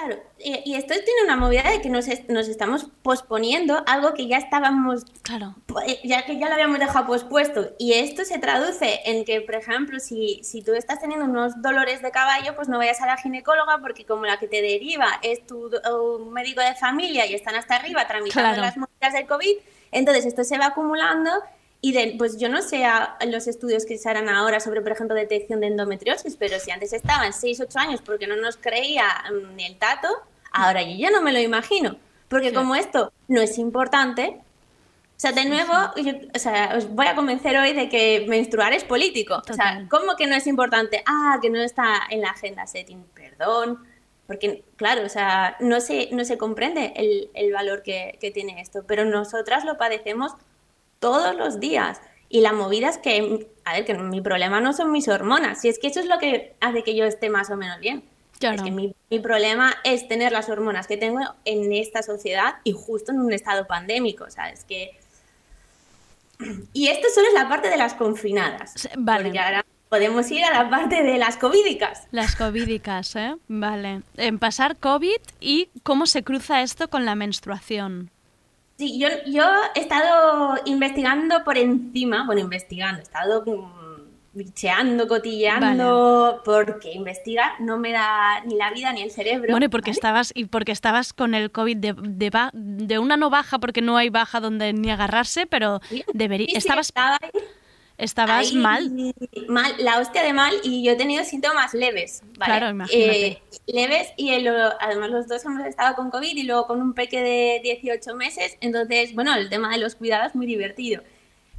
[0.00, 4.26] Claro, y, y esto tiene una movida de que nos, nos estamos posponiendo algo que
[4.26, 5.54] ya estábamos, Claro.
[5.86, 7.72] eh, ya que ya lo habíamos dejado pospuesto.
[7.78, 12.00] Y esto se traduce en que, por ejemplo, si, si tú estás teniendo unos dolores
[12.02, 15.46] de caballo, pues no vayas a la ginecóloga porque como la que te deriva es
[15.46, 15.70] tu
[16.18, 18.62] un médico de familia y están hasta arriba tramitando Claro.
[18.62, 19.56] las movidas del COVID,
[19.92, 21.30] entonces esto se va acumulando
[21.82, 24.92] y de, pues yo no sé a- los estudios que se harán ahora sobre, por
[24.92, 29.06] ejemplo, detección de endometriosis, pero si antes estaban 6, 8 años porque no nos creía
[29.30, 30.08] mm, ni el tato,
[30.52, 31.96] ahora yo ya no me lo imagino.
[32.28, 34.40] Porque como esto no es importante,
[35.16, 38.72] o sea, de nuevo, yo- o sea, os voy a convencer hoy de que menstruar
[38.72, 39.42] es político.
[39.50, 41.02] O sea, ¿cómo que no es importante?
[41.06, 43.78] Ah, que no está en la agenda setting, perdón.
[44.26, 48.60] Porque, claro, o sea, no se, no se comprende el, el valor que, que tiene
[48.60, 50.32] esto, pero nosotras lo padecemos
[51.00, 52.00] todos los días.
[52.28, 55.68] Y la movida es que, a ver, que mi problema no son mis hormonas, si
[55.68, 58.04] es que eso es lo que hace que yo esté más o menos bien.
[58.40, 62.72] Es que mi, mi problema es tener las hormonas que tengo en esta sociedad y
[62.72, 64.92] justo en un estado pandémico, o sea, es que...
[66.72, 69.24] Y esto solo es la parte de las confinadas, vale.
[69.24, 72.06] porque ahora podemos ir a la parte de las covídicas.
[72.12, 73.34] Las covídicas, ¿eh?
[73.48, 74.02] Vale.
[74.16, 78.10] En pasar COVID y cómo se cruza esto con la menstruación.
[78.80, 83.44] Sí, yo, yo he estado investigando por encima, bueno, investigando, he estado
[84.32, 89.50] bicheando, cotilleando, porque investigar no me da ni la vida ni el cerebro.
[89.50, 89.98] Bueno, y porque ¿vale?
[89.98, 93.98] estabas y porque estabas con el COVID de, de, de una no baja porque no
[93.98, 95.82] hay baja donde ni agarrarse, pero
[96.14, 97.28] debería Sí, sí, estabas estaba ahí,
[98.00, 98.90] estabas ahí, mal.
[99.48, 102.52] Mal, la hostia de mal, y yo he tenido síntomas leves, ¿vale?
[102.52, 103.26] Claro, imagínate.
[103.26, 104.48] Eh, leves, y el-
[104.80, 108.56] además los dos hemos estado con COVID y luego con un peque de 18 meses,
[108.60, 111.02] entonces, bueno, el tema de los cuidados es muy divertido.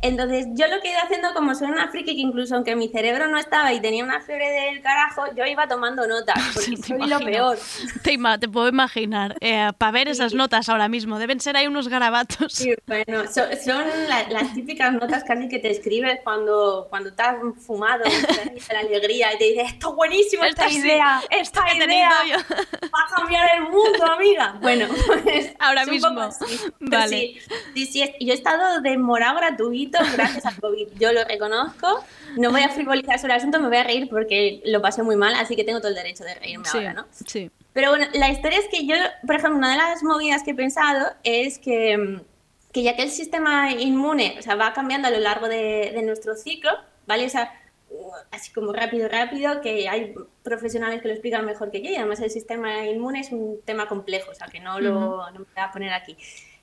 [0.02, 2.90] Entonces, yo lo que he ido haciendo, como soy una friki, que incluso aunque mi
[2.90, 6.84] cerebro no estaba y tenía una fiebre del carajo, yo iba tomando notas, porque Te
[6.88, 7.58] soy lo peor.
[8.04, 9.36] Te, te puedo imaginar.
[9.78, 12.54] Para ver esas notas ahora mismo, deben ser ahí unos garabatos.
[12.54, 17.22] Sí, bueno, so- son la- las típicas notas casi que te escribes cuando, cuando te
[17.22, 17.36] has
[17.66, 18.04] fumado,
[18.68, 21.78] te la alegría y te dices, esto es buenísimo, esta Esto sí, idea, esta que
[21.78, 24.58] idea va a cambiar el mundo, amiga.
[24.62, 24.88] Bueno,
[25.24, 26.10] pues Ahora mismo.
[26.80, 27.18] Vale.
[27.18, 27.40] Sí,
[27.76, 29.40] sí, sí, yo he estado de morado
[30.14, 32.04] gracias al COVID, yo lo reconozco.
[32.38, 35.16] No voy a frivolizar sobre el asunto, me voy a reír porque lo pasé muy
[35.16, 37.06] mal, así que tengo todo el derecho de reírme Sí, ahora, ¿no?
[37.26, 37.52] sí.
[37.74, 40.56] Pero bueno, la historia es que yo, por ejemplo, una de las movidas que he
[40.56, 42.20] pensado es que,
[42.74, 46.02] que ya que el sistema inmune o sea, va cambiando a lo largo de, de
[46.04, 46.72] nuestro ciclo,
[47.08, 47.26] ¿vale?
[47.26, 47.54] O sea,
[48.32, 50.14] así como rápido, rápido, que hay
[50.44, 53.88] profesionales que lo explican mejor que yo y además el sistema inmune es un tema
[53.88, 56.18] complejo, o sea, que no, lo, no me voy a poner aquí.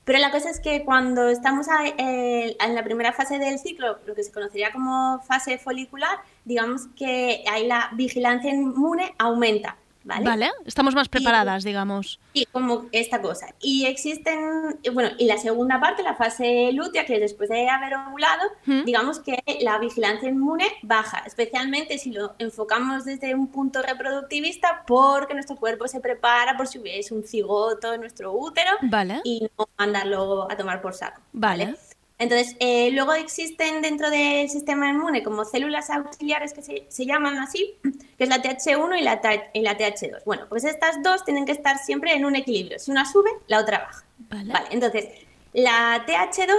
[0.09, 1.67] Pero la cosa es que cuando estamos
[1.99, 6.87] eh, en la primera fase del ciclo, lo que se conocería como fase folicular, digamos
[6.95, 9.77] que ahí la vigilancia inmune aumenta,
[10.09, 10.25] ¿vale?
[10.25, 12.19] Vale, estamos más preparadas, digamos.
[12.33, 13.53] Y como esta cosa.
[13.61, 17.93] Y existen, bueno, y la segunda parte, la fase lútea, que es después de haber
[17.95, 18.83] ovulado, ¿Mm?
[18.83, 25.33] digamos que la vigilancia inmune baja, especialmente si lo enfocamos desde un punto reproductivista, porque
[25.33, 29.21] nuestro cuerpo se prepara por si hubiese un cigoto en nuestro útero Vale.
[29.23, 31.21] y no mandarlo a tomar por saco.
[31.31, 31.75] Vale.
[32.19, 37.37] Entonces, eh, luego existen dentro del sistema inmune como células auxiliares que se, se llaman
[37.37, 37.77] así,
[38.17, 40.23] que es la TH1 y la, T- y la TH2.
[40.25, 42.77] Bueno, pues estas dos tienen que estar siempre en un equilibrio.
[42.77, 44.03] Si una sube, la otra baja.
[44.29, 44.53] Vale.
[44.71, 45.05] entonces,
[45.53, 46.53] la TH2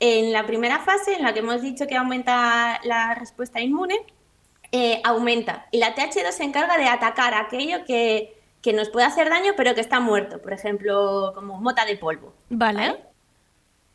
[0.00, 3.96] en la primera fase, en la que hemos dicho que aumenta la respuesta inmune,
[4.70, 5.66] eh, aumenta.
[5.70, 9.74] Y la TH2 se encarga de atacar aquello que, que nos puede hacer daño, pero
[9.74, 10.42] que está muerto.
[10.42, 12.34] Por ejemplo, como mota de polvo.
[12.50, 12.96] Vale.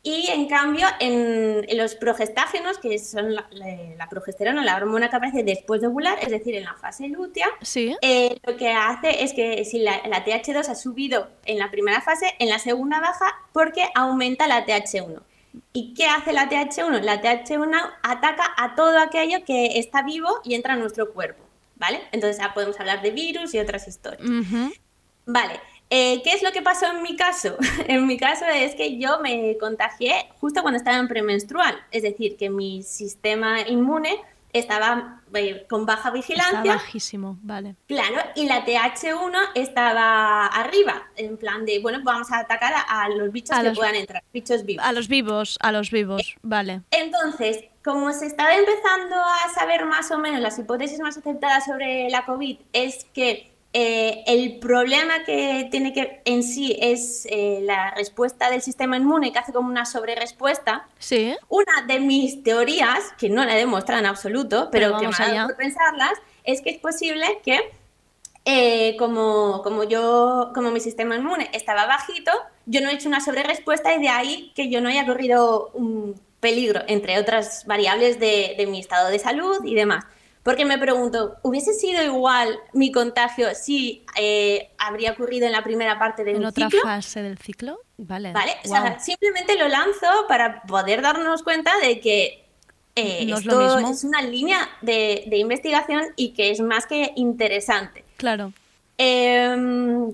[0.03, 5.09] Y en cambio, en, en los progestágenos, que son la, la- la progesterona, la hormona
[5.11, 7.95] que aparece después de ovular, es decir, en la fase lútea, Sí.
[8.01, 12.01] eh, lo que hace es que si la, la TH2 ha subido en la primera
[12.01, 15.21] fase, en la segunda baja porque aumenta la TH1.
[15.73, 17.01] ¿Y qué hace la TH1?
[17.01, 21.43] La TH1 ataca a todo aquello que está vivo y entra en nuestro cuerpo,
[21.75, 22.01] ¿vale?
[22.11, 24.21] Entonces ya podemos hablar de virus y otras historias.
[25.25, 25.59] Vale,
[25.91, 27.55] eh, ¿qué es lo que pasó en mi caso?
[27.87, 32.35] en mi caso es que yo me contagié justo cuando estaba en premenstrual, es decir,
[32.37, 34.19] que mi sistema inmune
[34.53, 37.75] estaba eh, con baja Está vigilancia, bajísimo, vale.
[37.87, 43.07] claro, y la TH1 estaba arriba, en plan de, bueno, vamos a atacar a, a
[43.09, 44.85] los bichos A que los- puedan entrar, bichos vivos.
[44.85, 46.81] A los vivos, a los vivos, vale.
[46.91, 52.09] Entonces, como se estaba empezando a saber más o menos las hipótesis más aceptadas sobre
[52.09, 57.91] la COVID, es que eh, el problema que tiene que en sí es eh, la
[57.91, 60.87] respuesta del sistema inmune que hace como una sobrerespuesta.
[60.99, 61.35] Sí.
[61.47, 65.13] Una de mis teorías, que no la he demostrado en absoluto, pero, Pero que me
[65.25, 66.13] ha dado por pensarlas,
[66.43, 67.71] es que es posible que
[68.43, 72.31] eh, como, como yo, como mi sistema inmune estaba bajito,
[72.65, 76.19] yo no he hecho una sobrerespuesta y de ahí que yo no haya corrido un
[76.41, 80.03] peligro, entre otras variables de, de mi estado de salud y demás.
[80.43, 85.99] Porque me pregunto, ¿hubiese sido igual mi contagio si eh, habría ocurrido en la primera
[85.99, 86.81] parte del En otra ciclo?
[86.81, 88.31] fase del ciclo, vale.
[88.33, 88.53] ¿Vale?
[88.65, 92.43] O sea, simplemente lo lanzo para poder darnos cuenta de que
[92.95, 93.91] eh, No es lo esto mismo.
[93.91, 98.03] es una línea de, de investigación y que es más que interesante.
[98.17, 98.51] Claro.
[98.97, 100.11] Em,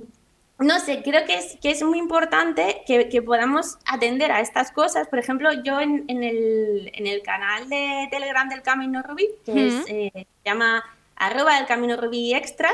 [0.60, 4.72] no sé, creo que es, que es muy importante que, que podamos atender a estas
[4.72, 5.08] cosas.
[5.08, 9.68] Por ejemplo, yo en, en el, en el canal de Telegram del Camino Rubí, que
[9.68, 10.84] es, eh, se llama
[11.16, 12.74] arroba del Camino Rubí Extras,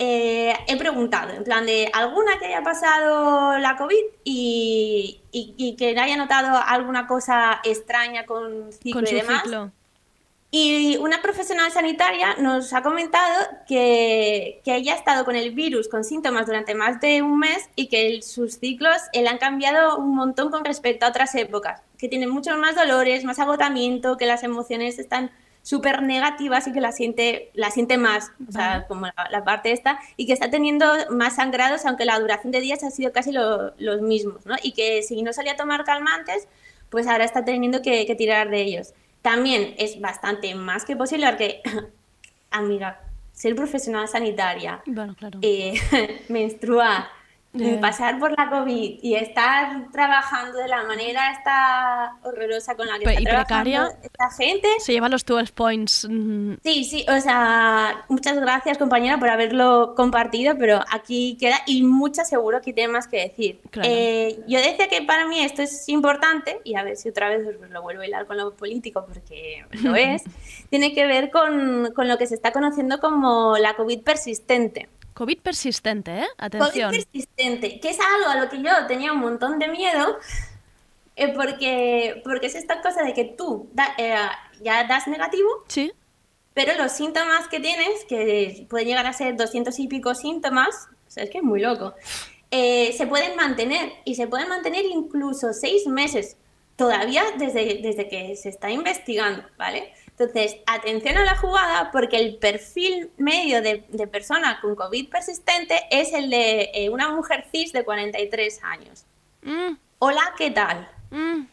[0.00, 5.74] eh, he preguntado, en plan de alguna que haya pasado la COVID y, y- y
[5.74, 9.42] que haya notado alguna cosa extraña con ciclo Con y demás.
[9.42, 9.72] ciclo.
[10.50, 13.34] Y una profesional sanitaria nos ha comentado
[13.66, 17.68] que, que ella ha estado con el virus con síntomas durante más de un mes
[17.76, 21.82] y que el- sus ciclos le han cambiado un montón con respecto a otras épocas,
[21.98, 25.30] que tiene muchos más dolores, más agotamiento, que las emociones están
[25.62, 29.72] súper negativas y que la siente, la siente más, o sea, como la, la parte
[29.72, 33.32] esta, y que está teniendo más sangrados, aunque la duración de días ha sido casi
[33.32, 34.54] lo- los mismos, ¿no?
[34.62, 36.48] Y que si no solía tomar calmantes,
[36.88, 38.94] pues ahora está teniendo que, que tirar de ellos.
[39.22, 41.62] También es bastante más que posible, porque,
[42.50, 43.00] amiga,
[43.32, 45.38] ser profesional sanitaria, Bueno, claro.
[45.42, 45.74] eh,
[46.28, 47.08] menstruar
[47.54, 47.78] Eh.
[47.80, 53.08] pasar por la COVID y estar trabajando de la manera esta horrorosa con la que
[53.08, 53.88] está y precaria.
[54.02, 54.68] esta gente.
[54.78, 56.06] Se lleva los 12 points.
[56.08, 61.82] mm, Sí, sí, o sea, muchas gracias compañera por haberlo compartido, pero aquí queda y
[61.82, 63.60] muchas seguro que tiene más que decir.
[63.70, 63.88] Claro.
[63.90, 67.46] Eh, yo decía que para mí esto es importante, y a ver si otra vez
[67.46, 70.22] os lo vuelvo a hilar con lo político, porque lo es,
[70.68, 74.88] tiene que ver con, con lo que se está conociendo como la COVID persistente.
[75.18, 76.26] COVID persistente, ¿eh?
[76.38, 76.90] COVID Atención.
[76.92, 80.16] persistente, que es algo a lo que yo tenía un montón de miedo,
[81.16, 84.14] eh, porque, porque es esta cosa de que tú da- eh,
[84.62, 85.92] ya das negativo, Sí.
[86.54, 91.10] pero los síntomas que tienes, que pueden llegar a ser 200 y pico síntomas, o
[91.10, 91.94] sea, es que es muy loco,
[92.52, 96.36] eh, se pueden mantener y se pueden mantener incluso seis meses,
[96.76, 99.92] todavía desde, desde que se está investigando, ¿vale?
[100.18, 105.80] Entonces, atención a la jugada porque el perfil medio de, de persona con COVID persistente
[105.90, 109.04] es el de eh, una mujer cis de 43 años.
[109.42, 110.88] Mm, Hola, ¿qué tal?
[111.10, 111.46] mm.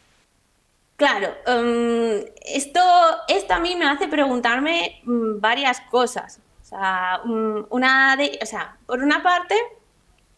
[0.97, 2.80] Claro, em, esto,
[3.28, 6.39] esto a mí me hace preguntarme mm, varias cosas.
[6.61, 7.22] O sea,
[7.70, 9.55] una de, o sea, por una parte,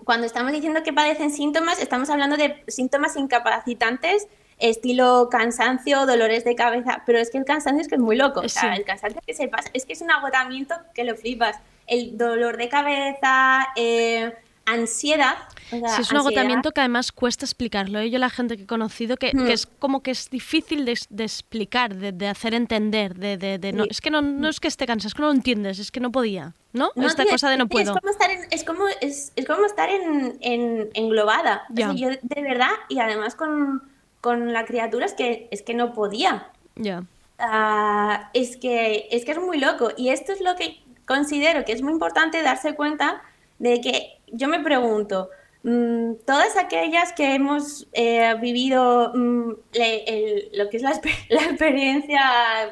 [0.04, 4.28] cuando estamos diciendo que padecen síntomas, estamos hablando de síntomas incapacitantes,
[4.60, 8.42] estilo cansancio, dolores de cabeza, pero es que el cansancio es que es muy loco.
[8.42, 11.58] O sea, el cansancio que se pasa, es que es un agotamiento que lo flipas.
[11.86, 14.34] El dolor de cabeza, eh,
[14.66, 15.36] ansiedad.
[15.72, 16.20] o sea, Sí, es un ansiedad.
[16.20, 18.00] agotamiento que además cuesta explicarlo.
[18.00, 18.10] ¿eh?
[18.10, 19.46] Yo la gente que he conocido que, Hmm.
[19.46, 23.58] que es como que es difícil de, de explicar, de, de hacer entender, de, de-
[23.60, 23.90] de no, Sí.
[23.92, 26.00] es que no, no es que esté cansado, es que no lo entiendes, es que
[26.02, 26.92] no podía, ¿no?
[26.96, 27.94] No, Esta tío, cosa de es- no es puedo.
[27.94, 31.64] como estar, en- es como, es, es como estar en, en- englobada.
[31.72, 31.94] O sea, Ya.
[31.94, 33.84] yo de verdad, y además con,
[34.22, 36.50] con la criatura, es que, es que no podía.
[36.76, 37.04] Ya.
[37.40, 39.90] Ah, es, que, es que es muy loco.
[39.98, 43.22] Y esto es lo que considero que es muy importante darse cuenta
[43.60, 45.30] de que yo me pregunto,
[45.64, 51.00] mm, todas aquellas que hemos eh, vivido mm, le- el- lo que es la,
[51.30, 52.22] la experiencia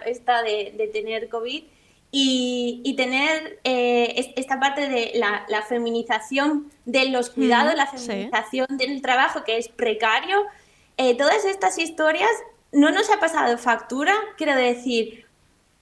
[0.05, 1.63] esta de, de tener COVID
[2.11, 7.77] y, y tener eh, es- esta parte de la, la feminización de los cuidados, Mm,
[7.77, 8.07] la sí.
[8.07, 10.43] feminización del trabajo que es precario,
[10.97, 12.29] eh, todas estas historias
[12.71, 15.25] no nos ha pasado factura, quiero decir,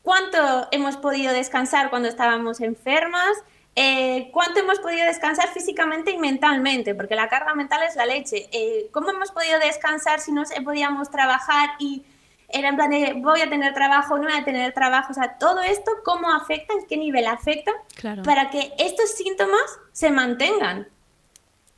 [0.01, 3.31] cuánto hemos podido descansar cuando estábamos enfermas,
[3.75, 8.47] eh, cuánto hemos podido descansar físicamente y mentalmente, porque la carga mental es la leche,
[8.51, 12.03] eh, cómo hemos podido descansar si no podíamos trabajar y
[12.49, 15.39] era en plan de voy a tener trabajo, no voy a tener trabajo, o sea,
[15.39, 18.21] todo esto, cómo afecta, en qué nivel afecta, Claro.
[18.21, 20.87] para que estos síntomas se mantengan.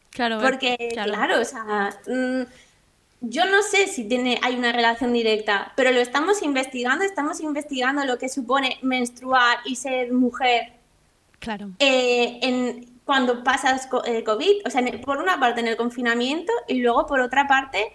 [0.10, 1.14] Claro, Porque, claro.
[1.14, 2.42] claro, o sea, mm,
[3.30, 8.06] yo no sé si tiene, hay una relación directa, pero lo estamos investigando, estamos investigando
[8.06, 10.74] lo que supone menstruar y ser mujer
[11.40, 11.72] Claro.
[11.80, 16.52] eh, en, cuando pasas co- COVID, o sea, el- por una parte en el confinamiento
[16.68, 17.94] y luego por otra parte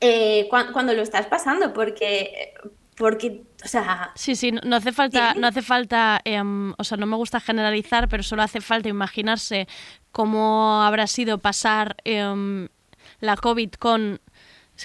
[0.00, 2.54] eh, cuan- cuando lo estás pasando, porque,
[2.96, 6.96] porque o sea, Sí, sí, no, no hace falta, no hace falta, em, o sea,
[6.98, 9.68] no me gusta generalizar, pero solo hace falta imaginarse
[10.10, 12.68] cómo habrá sido pasar em,
[13.20, 14.20] la COVID con,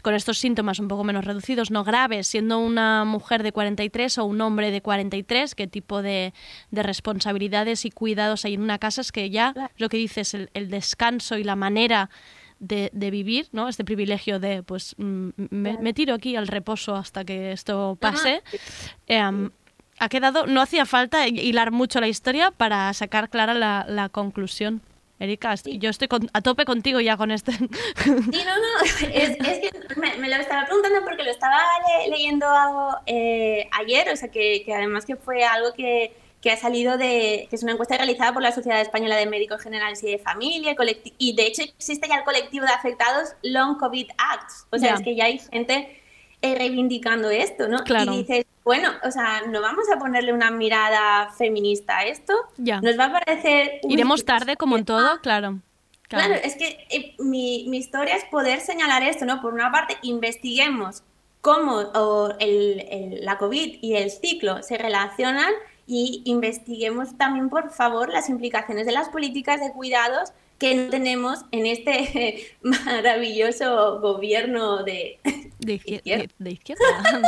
[0.02, 4.26] con estos síntomas un poco menos reducidos, no graves, siendo una mujer de 43 o
[4.26, 6.34] un hombre de 43, qué tipo de,
[6.72, 10.50] de responsabilidades y cuidados hay en una casa, es que ya lo que dices, el,
[10.54, 12.10] el descanso y la manera
[12.60, 13.68] de, de vivir, ¿no?
[13.68, 18.42] Este privilegio de, pues, mm, me, me tiro aquí al reposo hasta que esto pase.
[19.08, 19.52] Em,
[20.00, 24.82] ha quedado, no hacía falta hilar mucho la historia para sacar clara la, la conclusión.
[25.20, 27.52] Erika, yo estoy con- a tope contigo ya con este.
[27.54, 27.60] Sí,
[28.06, 31.60] no, no, es, es que me, me lo estaba preguntando porque lo estaba
[32.06, 32.48] le- leyendo
[33.08, 37.48] eh, ayer, o sea, que, que además que fue algo que, que ha salido de,
[37.50, 40.76] que es una encuesta realizada por la Sociedad Española de Médicos Generales y de Familia,
[41.18, 45.02] y de hecho existe ya el colectivo de afectados Long COVID Acts, o sea, es
[45.02, 46.00] que ya hay gente
[46.42, 47.80] eh, reivindicando esto, ¿no?
[47.84, 48.14] Claro.
[48.14, 52.80] Y dices, bueno, o sea, no vamos a ponerle una mirada feminista a esto, Ya.
[52.82, 53.80] nos va a parecer...
[53.84, 55.60] uy, Iremos tarde como en todo, claro.
[56.10, 59.42] Claro, es que eh, mi, mi historia es poder señalar esto, ¿no?
[59.42, 61.04] Por una parte, investiguemos
[61.42, 65.52] cómo o el- el- la COVID y el ciclo se relacionan
[65.86, 71.40] y investiguemos también, por favor, las implicaciones de las políticas de cuidados que no tenemos
[71.52, 75.20] en este maravilloso gobierno de
[75.60, 76.84] De, izquier- de- de izquierda.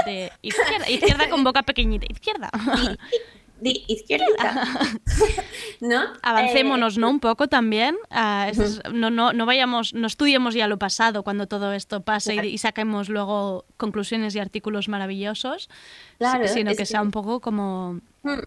[0.05, 0.89] De izquierda.
[0.89, 2.05] Izquierda con boca pequeñita.
[2.09, 2.49] Izquierda.
[3.61, 4.25] de izquierda,
[5.81, 6.01] ¿no?
[6.21, 7.09] Avancémonos, Eh, ¿no?
[7.09, 7.97] Un poco también.
[8.49, 12.33] Eso es- no, no, no vayamos, no estudiemos ya lo pasado cuando todo esto pase
[12.33, 12.47] y, Claro.
[12.47, 15.69] y saquemos luego conclusiones y artículos maravillosos,
[16.17, 17.99] Claro, si- sino que que- sea un poco como...
[18.23, 18.39] Mm,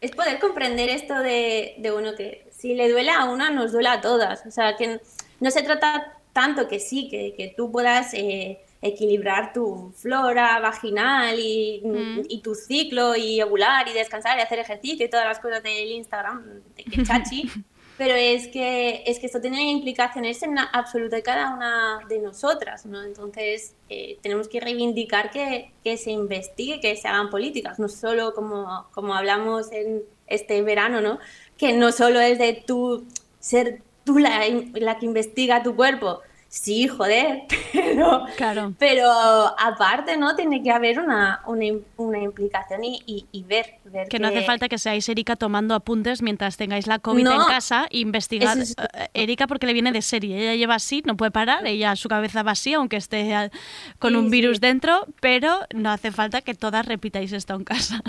[0.00, 3.88] Es poder comprender esto de, de uno que si le duele a una, nos duele
[3.88, 4.44] a todas.
[4.46, 5.00] O sea, que
[5.40, 11.38] no se trata tanto que sí, que, que tú puedas eh, equilibrar tu flora vaginal
[11.38, 12.20] y, Mm.
[12.28, 15.90] y tu ciclo y ovular y descansar y hacer ejercicio y todas las cosas del
[15.92, 16.44] Instagram,
[16.76, 17.50] de que chachi.
[17.98, 22.18] Pero es que, es que esto tiene implicaciones en la absoluta de cada una de
[22.18, 23.02] nosotras, ¿no?
[23.02, 28.32] Entonces, eh, tenemos que reivindicar que, que se investigue, que se hagan políticas, no solo
[28.32, 31.18] como, como hablamos en este verano, ¿no?
[31.60, 33.04] Que no solo es de tú
[33.38, 34.40] ser tú la,
[34.74, 36.20] la que investiga tu cuerpo.
[36.52, 37.42] Sí, joder,
[37.72, 38.72] pero, Claro.
[38.76, 40.34] pero aparte, ¿no?
[40.34, 41.64] Tiene que haber una, una,
[41.96, 45.76] una implicación y, y- y ver, ver Que no hace falta que seáis Erika tomando
[45.76, 47.40] apuntes mientras tengáis la COVID No.
[47.42, 48.58] en casa e investigar.
[48.58, 50.38] Es- Eh, Erika porque le viene de serie.
[50.40, 53.50] Ella lleva así, no puede parar, ella su cabeza va así, aunque esté
[54.00, 54.30] con Sí, un sí.
[54.32, 58.02] virus dentro, pero no hace falta que todas repitáis esto en casa.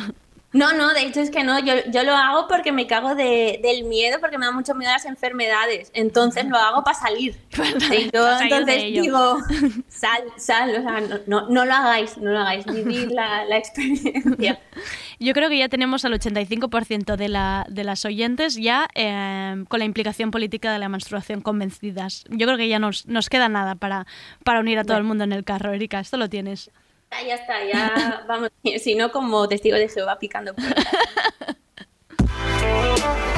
[0.54, 3.60] No, no, de hecho es que no, yo, yo lo hago porque me cago de,
[3.64, 7.38] del miedo, porque me da mucho miedo a las enfermedades, entonces lo hago para salir.
[7.92, 9.38] Sí, yo salir entonces digo,
[9.88, 13.58] sal, sal, o sea, no, no, no lo hagáis, no lo hagáis, vivir la, la
[13.58, 14.60] experiencia.
[15.20, 19.78] Yo creo que ya tenemos al 85% de, la, de las oyentes ya eh, con
[19.78, 22.24] la implicación política de la menstruación convencidas.
[22.30, 24.08] Yo creo que ya nos, nos queda nada para,
[24.44, 25.74] para unir a todo el mundo en el carro.
[25.74, 26.72] Erika, esto lo tienes.
[27.12, 28.50] Ya, está, ya vamos,
[28.84, 30.56] si no como testigo de Jehová picando.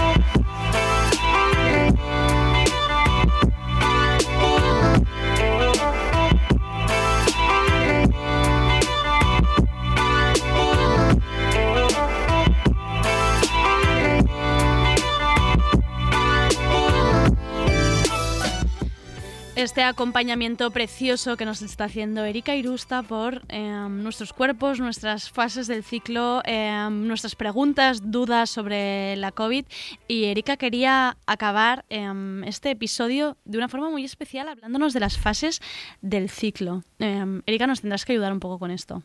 [19.55, 25.67] este acompañamiento precioso que nos está haciendo Erika Irusta por eh, nuestros cuerpos, nuestras fases
[25.67, 29.65] del ciclo, eh, nuestras preguntas, dudas sobre la COVID.
[30.07, 32.11] Y Erika quería acabar eh,
[32.45, 35.61] este episodio de una forma muy especial hablándonos de las fases
[36.01, 36.83] del ciclo.
[36.99, 39.03] Erika, nos tendrás que ayudar un poco con esto.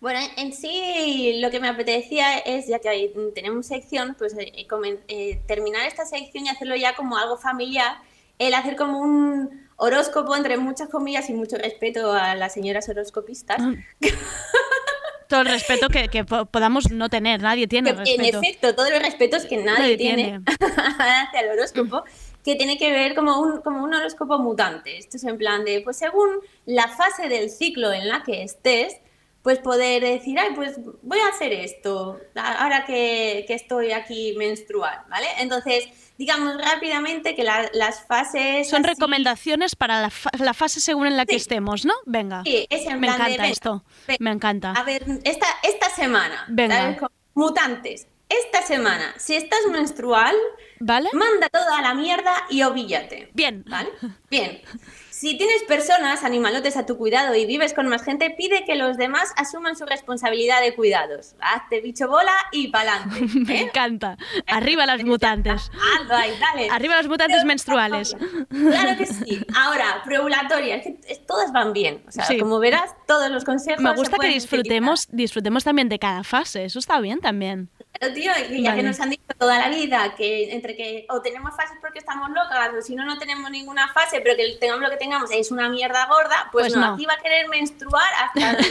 [0.00, 4.66] Bueno, en sí lo que me apetecía es, ya que tenemos sección, pues eh,
[5.08, 7.96] eh, terminar esta sección y hacerlo ya como algo familiar,
[8.38, 13.60] el hacer como un horóscopo entre muchas comillas y mucho respeto a las señoras horoscopistas.
[15.28, 18.40] Todo el respeto que, que po- podamos no tener, nadie tiene Que, en respeto.
[18.40, 20.44] efecto, todos los respetos que nadie, Nadie tiene, tiene.
[20.76, 22.04] hacia el horóscopo,
[22.44, 24.98] que tiene que ver como un, como un horóscopo mutante.
[24.98, 26.28] Esto es en plan de, pues según
[26.66, 28.98] la fase del ciclo en la que estés,
[29.44, 30.72] pues poder decir, ay, pues
[31.02, 35.26] voy a hacer esto, ahora que, que estoy aquí menstrual, ¿vale?
[35.38, 35.86] Entonces,
[36.16, 38.68] digamos rápidamente que la- las fases...
[38.70, 41.92] Son así- recomendaciones para la, fa- la fase según en la que estemos, ¿no?
[42.06, 42.42] Venga.
[42.44, 43.84] Sí, es en Me plan encanta esto.
[44.08, 44.72] venga, Me encanta.
[44.72, 46.96] A ver, esta, esta semana, Venga.
[47.34, 50.34] Mutantes, esta semana, si estás menstrual,
[50.80, 51.10] ¿Vale?
[51.12, 53.28] manda toda la mierda y ovíllate.
[53.34, 53.62] Bien.
[53.68, 53.90] ¿Vale?
[54.30, 54.62] Bien.
[55.16, 58.96] Si tienes personas, animalotes a tu cuidado y vives con más gente, pide que los
[58.96, 61.36] demás asuman su responsabilidad de cuidados.
[61.40, 63.20] Hazte bicho bola y pa'lante.
[63.46, 64.18] Me encanta.
[64.48, 65.70] Arriba las mutantes.
[66.72, 68.16] Arriba las mutantes menstruales.
[68.50, 69.40] Claro que sí.
[69.54, 72.02] Ahora, preovulatoria, es que todas van bien.
[72.08, 72.36] O sea, Sí.
[72.38, 73.84] como verás, todos los consejos.
[73.84, 76.64] Me se gusta que disfrutemos, disfrutemos también de cada fase.
[76.64, 77.70] Eso está bien también.
[77.98, 78.76] Claro, tío, ya Vale.
[78.76, 82.28] que nos han dicho toda la vida que entre que o tenemos fases porque estamos
[82.30, 85.50] locas, o si no, no tenemos ninguna fase, pero que tengamos lo que tengamos es
[85.50, 86.94] una mierda gorda, pues, Pues no, no.
[86.94, 88.56] aquí va a querer menstruar hasta.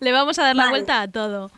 [0.00, 1.50] Le vamos a dar la vuelta a todo.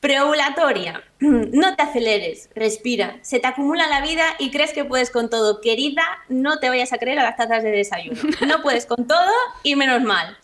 [0.00, 1.02] Preovulatoria.
[1.20, 3.16] No te aceleres, respira.
[3.22, 5.62] Se te acumula la vida y crees que puedes con todo.
[5.62, 8.20] Querida, no te vayas a creer a las tazas de desayuno.
[8.46, 9.30] No puedes con todo
[9.62, 10.36] y menos mal.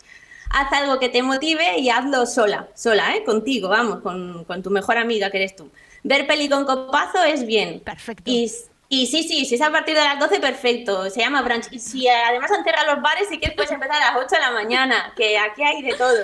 [0.53, 3.23] Haz algo que te motive y hazlo sola, sola, ¿eh?
[3.23, 5.71] Contigo, vamos, con, con tu mejor amiga que eres tú.
[6.03, 7.79] Ver peli con copazo es bien.
[7.79, 8.23] Perfecto.
[8.25, 8.51] Y,
[8.87, 11.09] y sí, sí, si es a partir de las 12, perfecto.
[11.09, 11.65] Se llama brunch.
[11.71, 14.39] Y si además han cerrado los bares, si quieres puedes empezar a las 8 de
[14.41, 16.19] la mañana, que aquí hay de todo.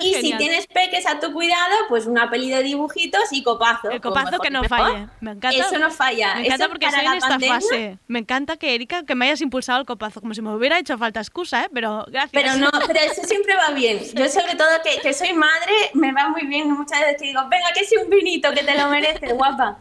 [0.00, 3.90] Y si tienes peques a tu cuidado, pues una peli de dibujitos y copazo.
[3.90, 4.78] El copazo mejor que no mejor.
[4.78, 5.06] falle.
[5.20, 5.56] Me encanta.
[5.58, 6.34] Eso no falla.
[6.34, 7.98] Me encanta Eso porque soy en esta pandemia- fase.
[8.08, 10.20] Me encanta que, Erika, que me hayas impulsado el copazo.
[10.20, 11.68] Como si me hubiera hecho falta excusa, ¿eh?
[11.72, 12.30] Pero gracias.
[12.32, 14.00] Pero no, pero eso siempre va bien.
[14.14, 17.40] Yo sobre todo que, que soy madre, me va muy bien muchas veces que digo,
[17.50, 19.78] venga, que sí un vinito, que te lo mereces, guapa.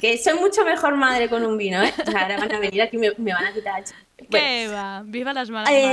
[0.00, 1.92] Que soy mucho mejor madre con un vino, ¿eh?
[2.06, 3.82] O sea, ahora van a venir aquí y me, me van a quitar.
[4.28, 5.02] Bueno, ¿Qué va?
[5.04, 5.86] Viva las malas Eh,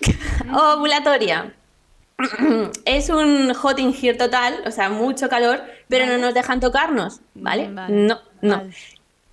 [0.02, 0.52] madres.
[0.52, 1.52] ovulatoria.
[2.84, 7.20] Es un hot in here total, o sea, mucho calor, pero no nos dejan tocarnos,
[7.34, 7.68] ¿vale?
[7.70, 8.56] Vale, No, no.
[8.58, 8.74] vale.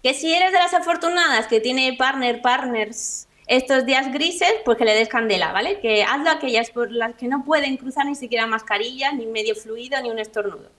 [0.01, 4.85] Que si eres de las afortunadas que tiene partner, partners estos días grises, pues que
[4.85, 5.79] le des candela, ¿vale?
[5.79, 9.55] Que hazlo a aquellas por las que no pueden cruzar ni siquiera mascarilla, ni medio
[9.55, 10.69] fluido, ni un estornudo.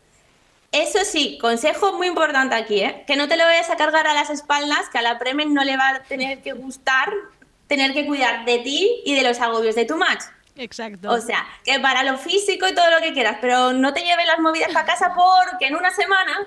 [0.73, 3.05] Eso sí, consejo muy importante aquí, ¿eh?
[3.07, 5.63] que no te lo vayas a cargar a las espaldas, que a la Premen no
[5.63, 7.13] le va a tener que gustar
[7.67, 10.23] tener que cuidar de ti y de los agobios de tu match.
[10.57, 11.11] Exacto.
[11.11, 14.27] O sea, que para lo físico y todo lo que quieras, pero no te lleves
[14.27, 16.47] las movidas para casa porque en una semana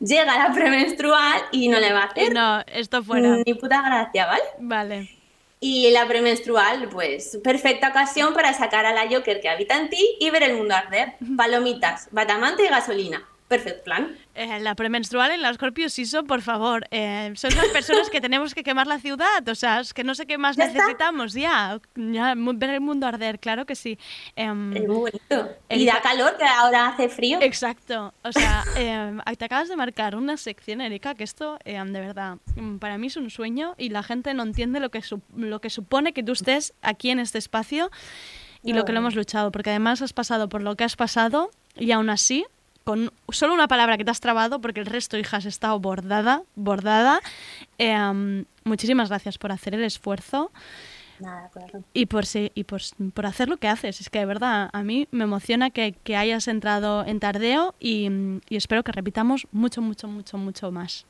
[0.00, 3.36] llega la premenstrual y no le va a hacer No, esto fuera.
[3.44, 4.42] ni puta gracia, ¿vale?
[4.58, 5.14] Vale.
[5.60, 10.16] Y la premenstrual, pues, perfecta ocasión para sacar a la Joker que habita en ti
[10.20, 11.14] y ver el mundo arder.
[11.36, 13.26] Palomitas, batamante y gasolina.
[13.48, 14.16] Perfect plan.
[14.38, 16.86] Eh, la premenstrual en la Scorpio Season, por favor.
[16.92, 19.46] Eh, son las personas que tenemos que quemar la ciudad.
[19.48, 21.80] O sea, es que no sé qué más ¿Ya necesitamos ya.
[21.96, 22.34] ya.
[22.36, 23.98] Ver el mundo arder, claro que sí.
[24.36, 25.56] Em, Es muy bonito.
[25.68, 27.40] Y da calor, que ahora hace frío.
[27.42, 28.14] Exacto.
[28.22, 32.36] O sea, em, te acabas de marcar una sección, Erika, que esto, em, de verdad,
[32.54, 35.02] mm, para mí es un sueño y la gente no entiende lo que,
[35.34, 37.90] lo que supone que tú estés aquí en este espacio
[38.62, 41.50] y lo que lo hemos luchado, porque además has pasado por lo que has pasado
[41.76, 42.46] y aún así,
[42.88, 46.44] con solo una palabra que te has trabado, porque el resto, hija, has estado bordada,
[46.54, 47.20] bordada.
[47.76, 50.50] em, muchísimas gracias por hacer el esfuerzo.
[51.20, 51.84] Nada, corazón.
[51.92, 52.80] Y por, sí, y por,
[53.12, 54.00] por hacer lo que haces.
[54.00, 58.08] Es que de verdad, a mí me emociona que, que hayas entrado en Tardeo y,
[58.48, 61.04] y espero que repitamos mucho, mucho, mucho, mucho más.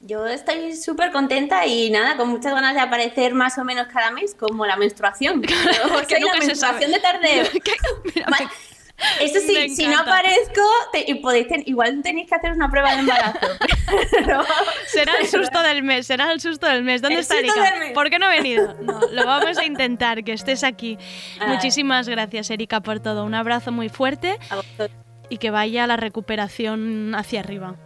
[0.00, 4.10] Yo estoy súper contenta y nada, con muchas ganas de aparecer más o menos cada
[4.10, 5.42] mes, como la menstruación.
[5.42, 5.48] Yo
[6.08, 6.92] que soy la nunca se menstruación sabe.
[6.94, 7.44] de tardeo.
[8.14, 8.26] Mira,
[9.20, 10.60] Eso sí, si no aparezco,
[10.92, 13.38] te- podéis ten- igual tenéis que hacer una prueba de embarazo.
[14.10, 14.44] Pero-
[14.86, 17.02] Será el susto del mes, será el susto del mes.
[17.02, 17.72] ¿Dónde El está Erika?
[17.94, 18.74] ¿Por qué no ha venido?
[18.82, 20.98] No, lo vamos a intentar, que estés aquí.
[21.38, 21.48] Ay.
[21.48, 23.24] Muchísimas gracias, Erika, por todo.
[23.24, 24.38] Un abrazo muy fuerte
[25.28, 27.76] y que vaya la recuperación hacia arriba.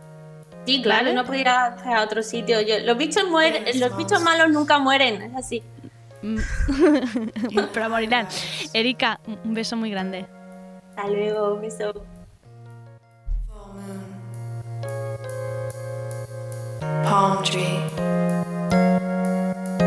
[0.66, 1.14] Sí, claro, ¿Vale?
[1.14, 2.60] no puedo ir a, otro sitio.
[2.62, 5.62] Yo- los bichos mueren, los bichos malos nunca mueren, es así.
[6.22, 6.38] Mm.
[7.74, 8.26] Pero morirán.
[8.72, 10.24] Erika, un beso muy grande.
[10.96, 11.92] Hasta luego, un beso.
[17.02, 17.80] palm tree,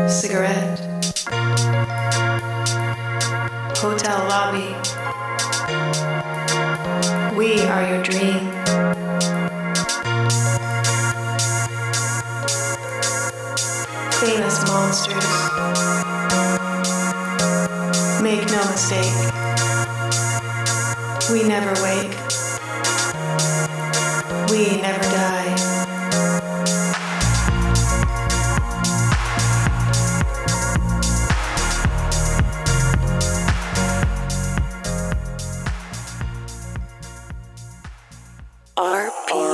[0.06, 0.78] cigarette,
[3.80, 4.76] hotel lobby.
[7.36, 8.50] We are your dream.
[14.20, 15.28] Famous monsters.
[18.22, 19.37] Make no mistake.
[21.30, 22.16] We never wake.
[24.48, 25.54] We never die.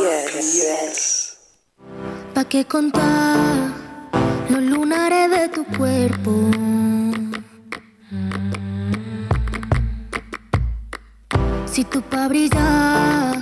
[0.04, 1.38] RPS.
[2.34, 3.72] ¿Pa' qué contar
[4.48, 6.73] los lunares de tu cuerpo?
[11.74, 13.34] Si tú pa' brillar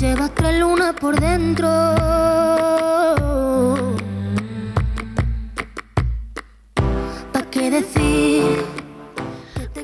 [0.00, 1.66] llevas tres lunas por dentro.
[7.32, 8.67] ¿Pa' qué decir?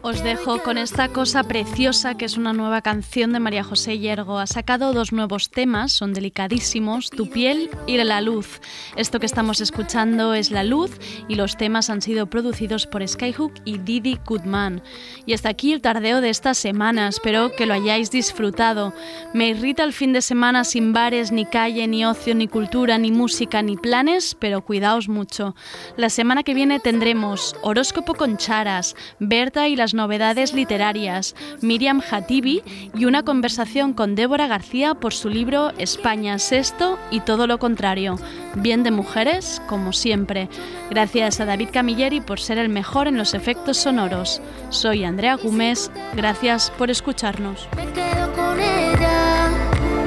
[0.07, 4.39] Os dejo con esta cosa preciosa que es una nueva canción de María José Yergo.
[4.39, 8.61] Ha sacado dos nuevos temas, son delicadísimos, Tu piel y La luz.
[8.97, 10.91] Esto que estamos escuchando es La luz
[11.27, 14.83] y los temas han sido producidos por Skyhook y Didi Goodman.
[15.25, 18.93] Y hasta aquí el tardeo de esta semana, espero que lo hayáis disfrutado.
[19.33, 23.11] Me irrita el fin de semana sin bares, ni calle, ni ocio, ni cultura, ni
[23.11, 25.55] música, ni planes, pero cuidaos mucho.
[25.97, 32.63] La semana que viene tendremos horóscopo con charas, Berta y las novedades literarias, Miriam Hatibi
[32.95, 38.19] y una conversación con Débora García por su libro España Sexto y todo lo contrario.
[38.57, 40.49] Bien de mujeres, como siempre.
[40.91, 44.41] Gracias a David Camilleri por ser el mejor en los efectos sonoros.
[44.71, 47.69] Soy Andrea Gómez, gracias por escucharnos.
[47.77, 49.49] Me quedo con ella,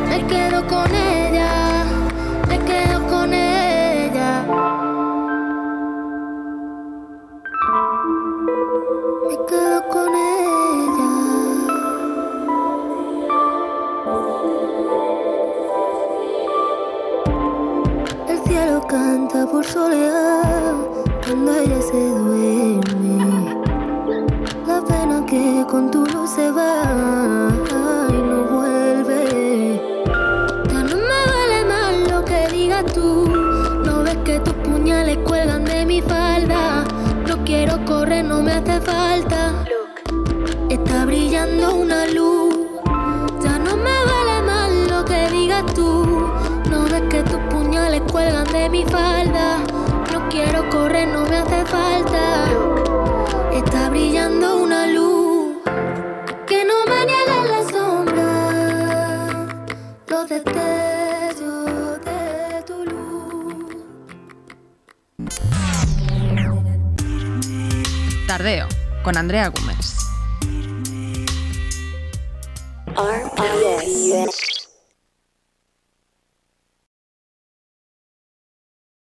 [0.09, 1.66] me quedo con ella,
[38.23, 39.46] no me hace falta
[41.73, 42.55] una luz.
[43.43, 46.29] Ya no me vale más lo que digas tú.
[46.69, 49.59] No de que tus puñales cuelgan de mi falda.
[50.11, 52.45] No quiero correr, no me hace falta.
[53.53, 55.57] Está brillando una luz.
[55.65, 58.29] A que no me niegues la sombra.
[60.07, 63.75] Los destellos de tu luz.
[68.27, 68.67] Tardeo
[69.03, 69.96] con Andrea Gómez.
[72.97, 74.56] RPS.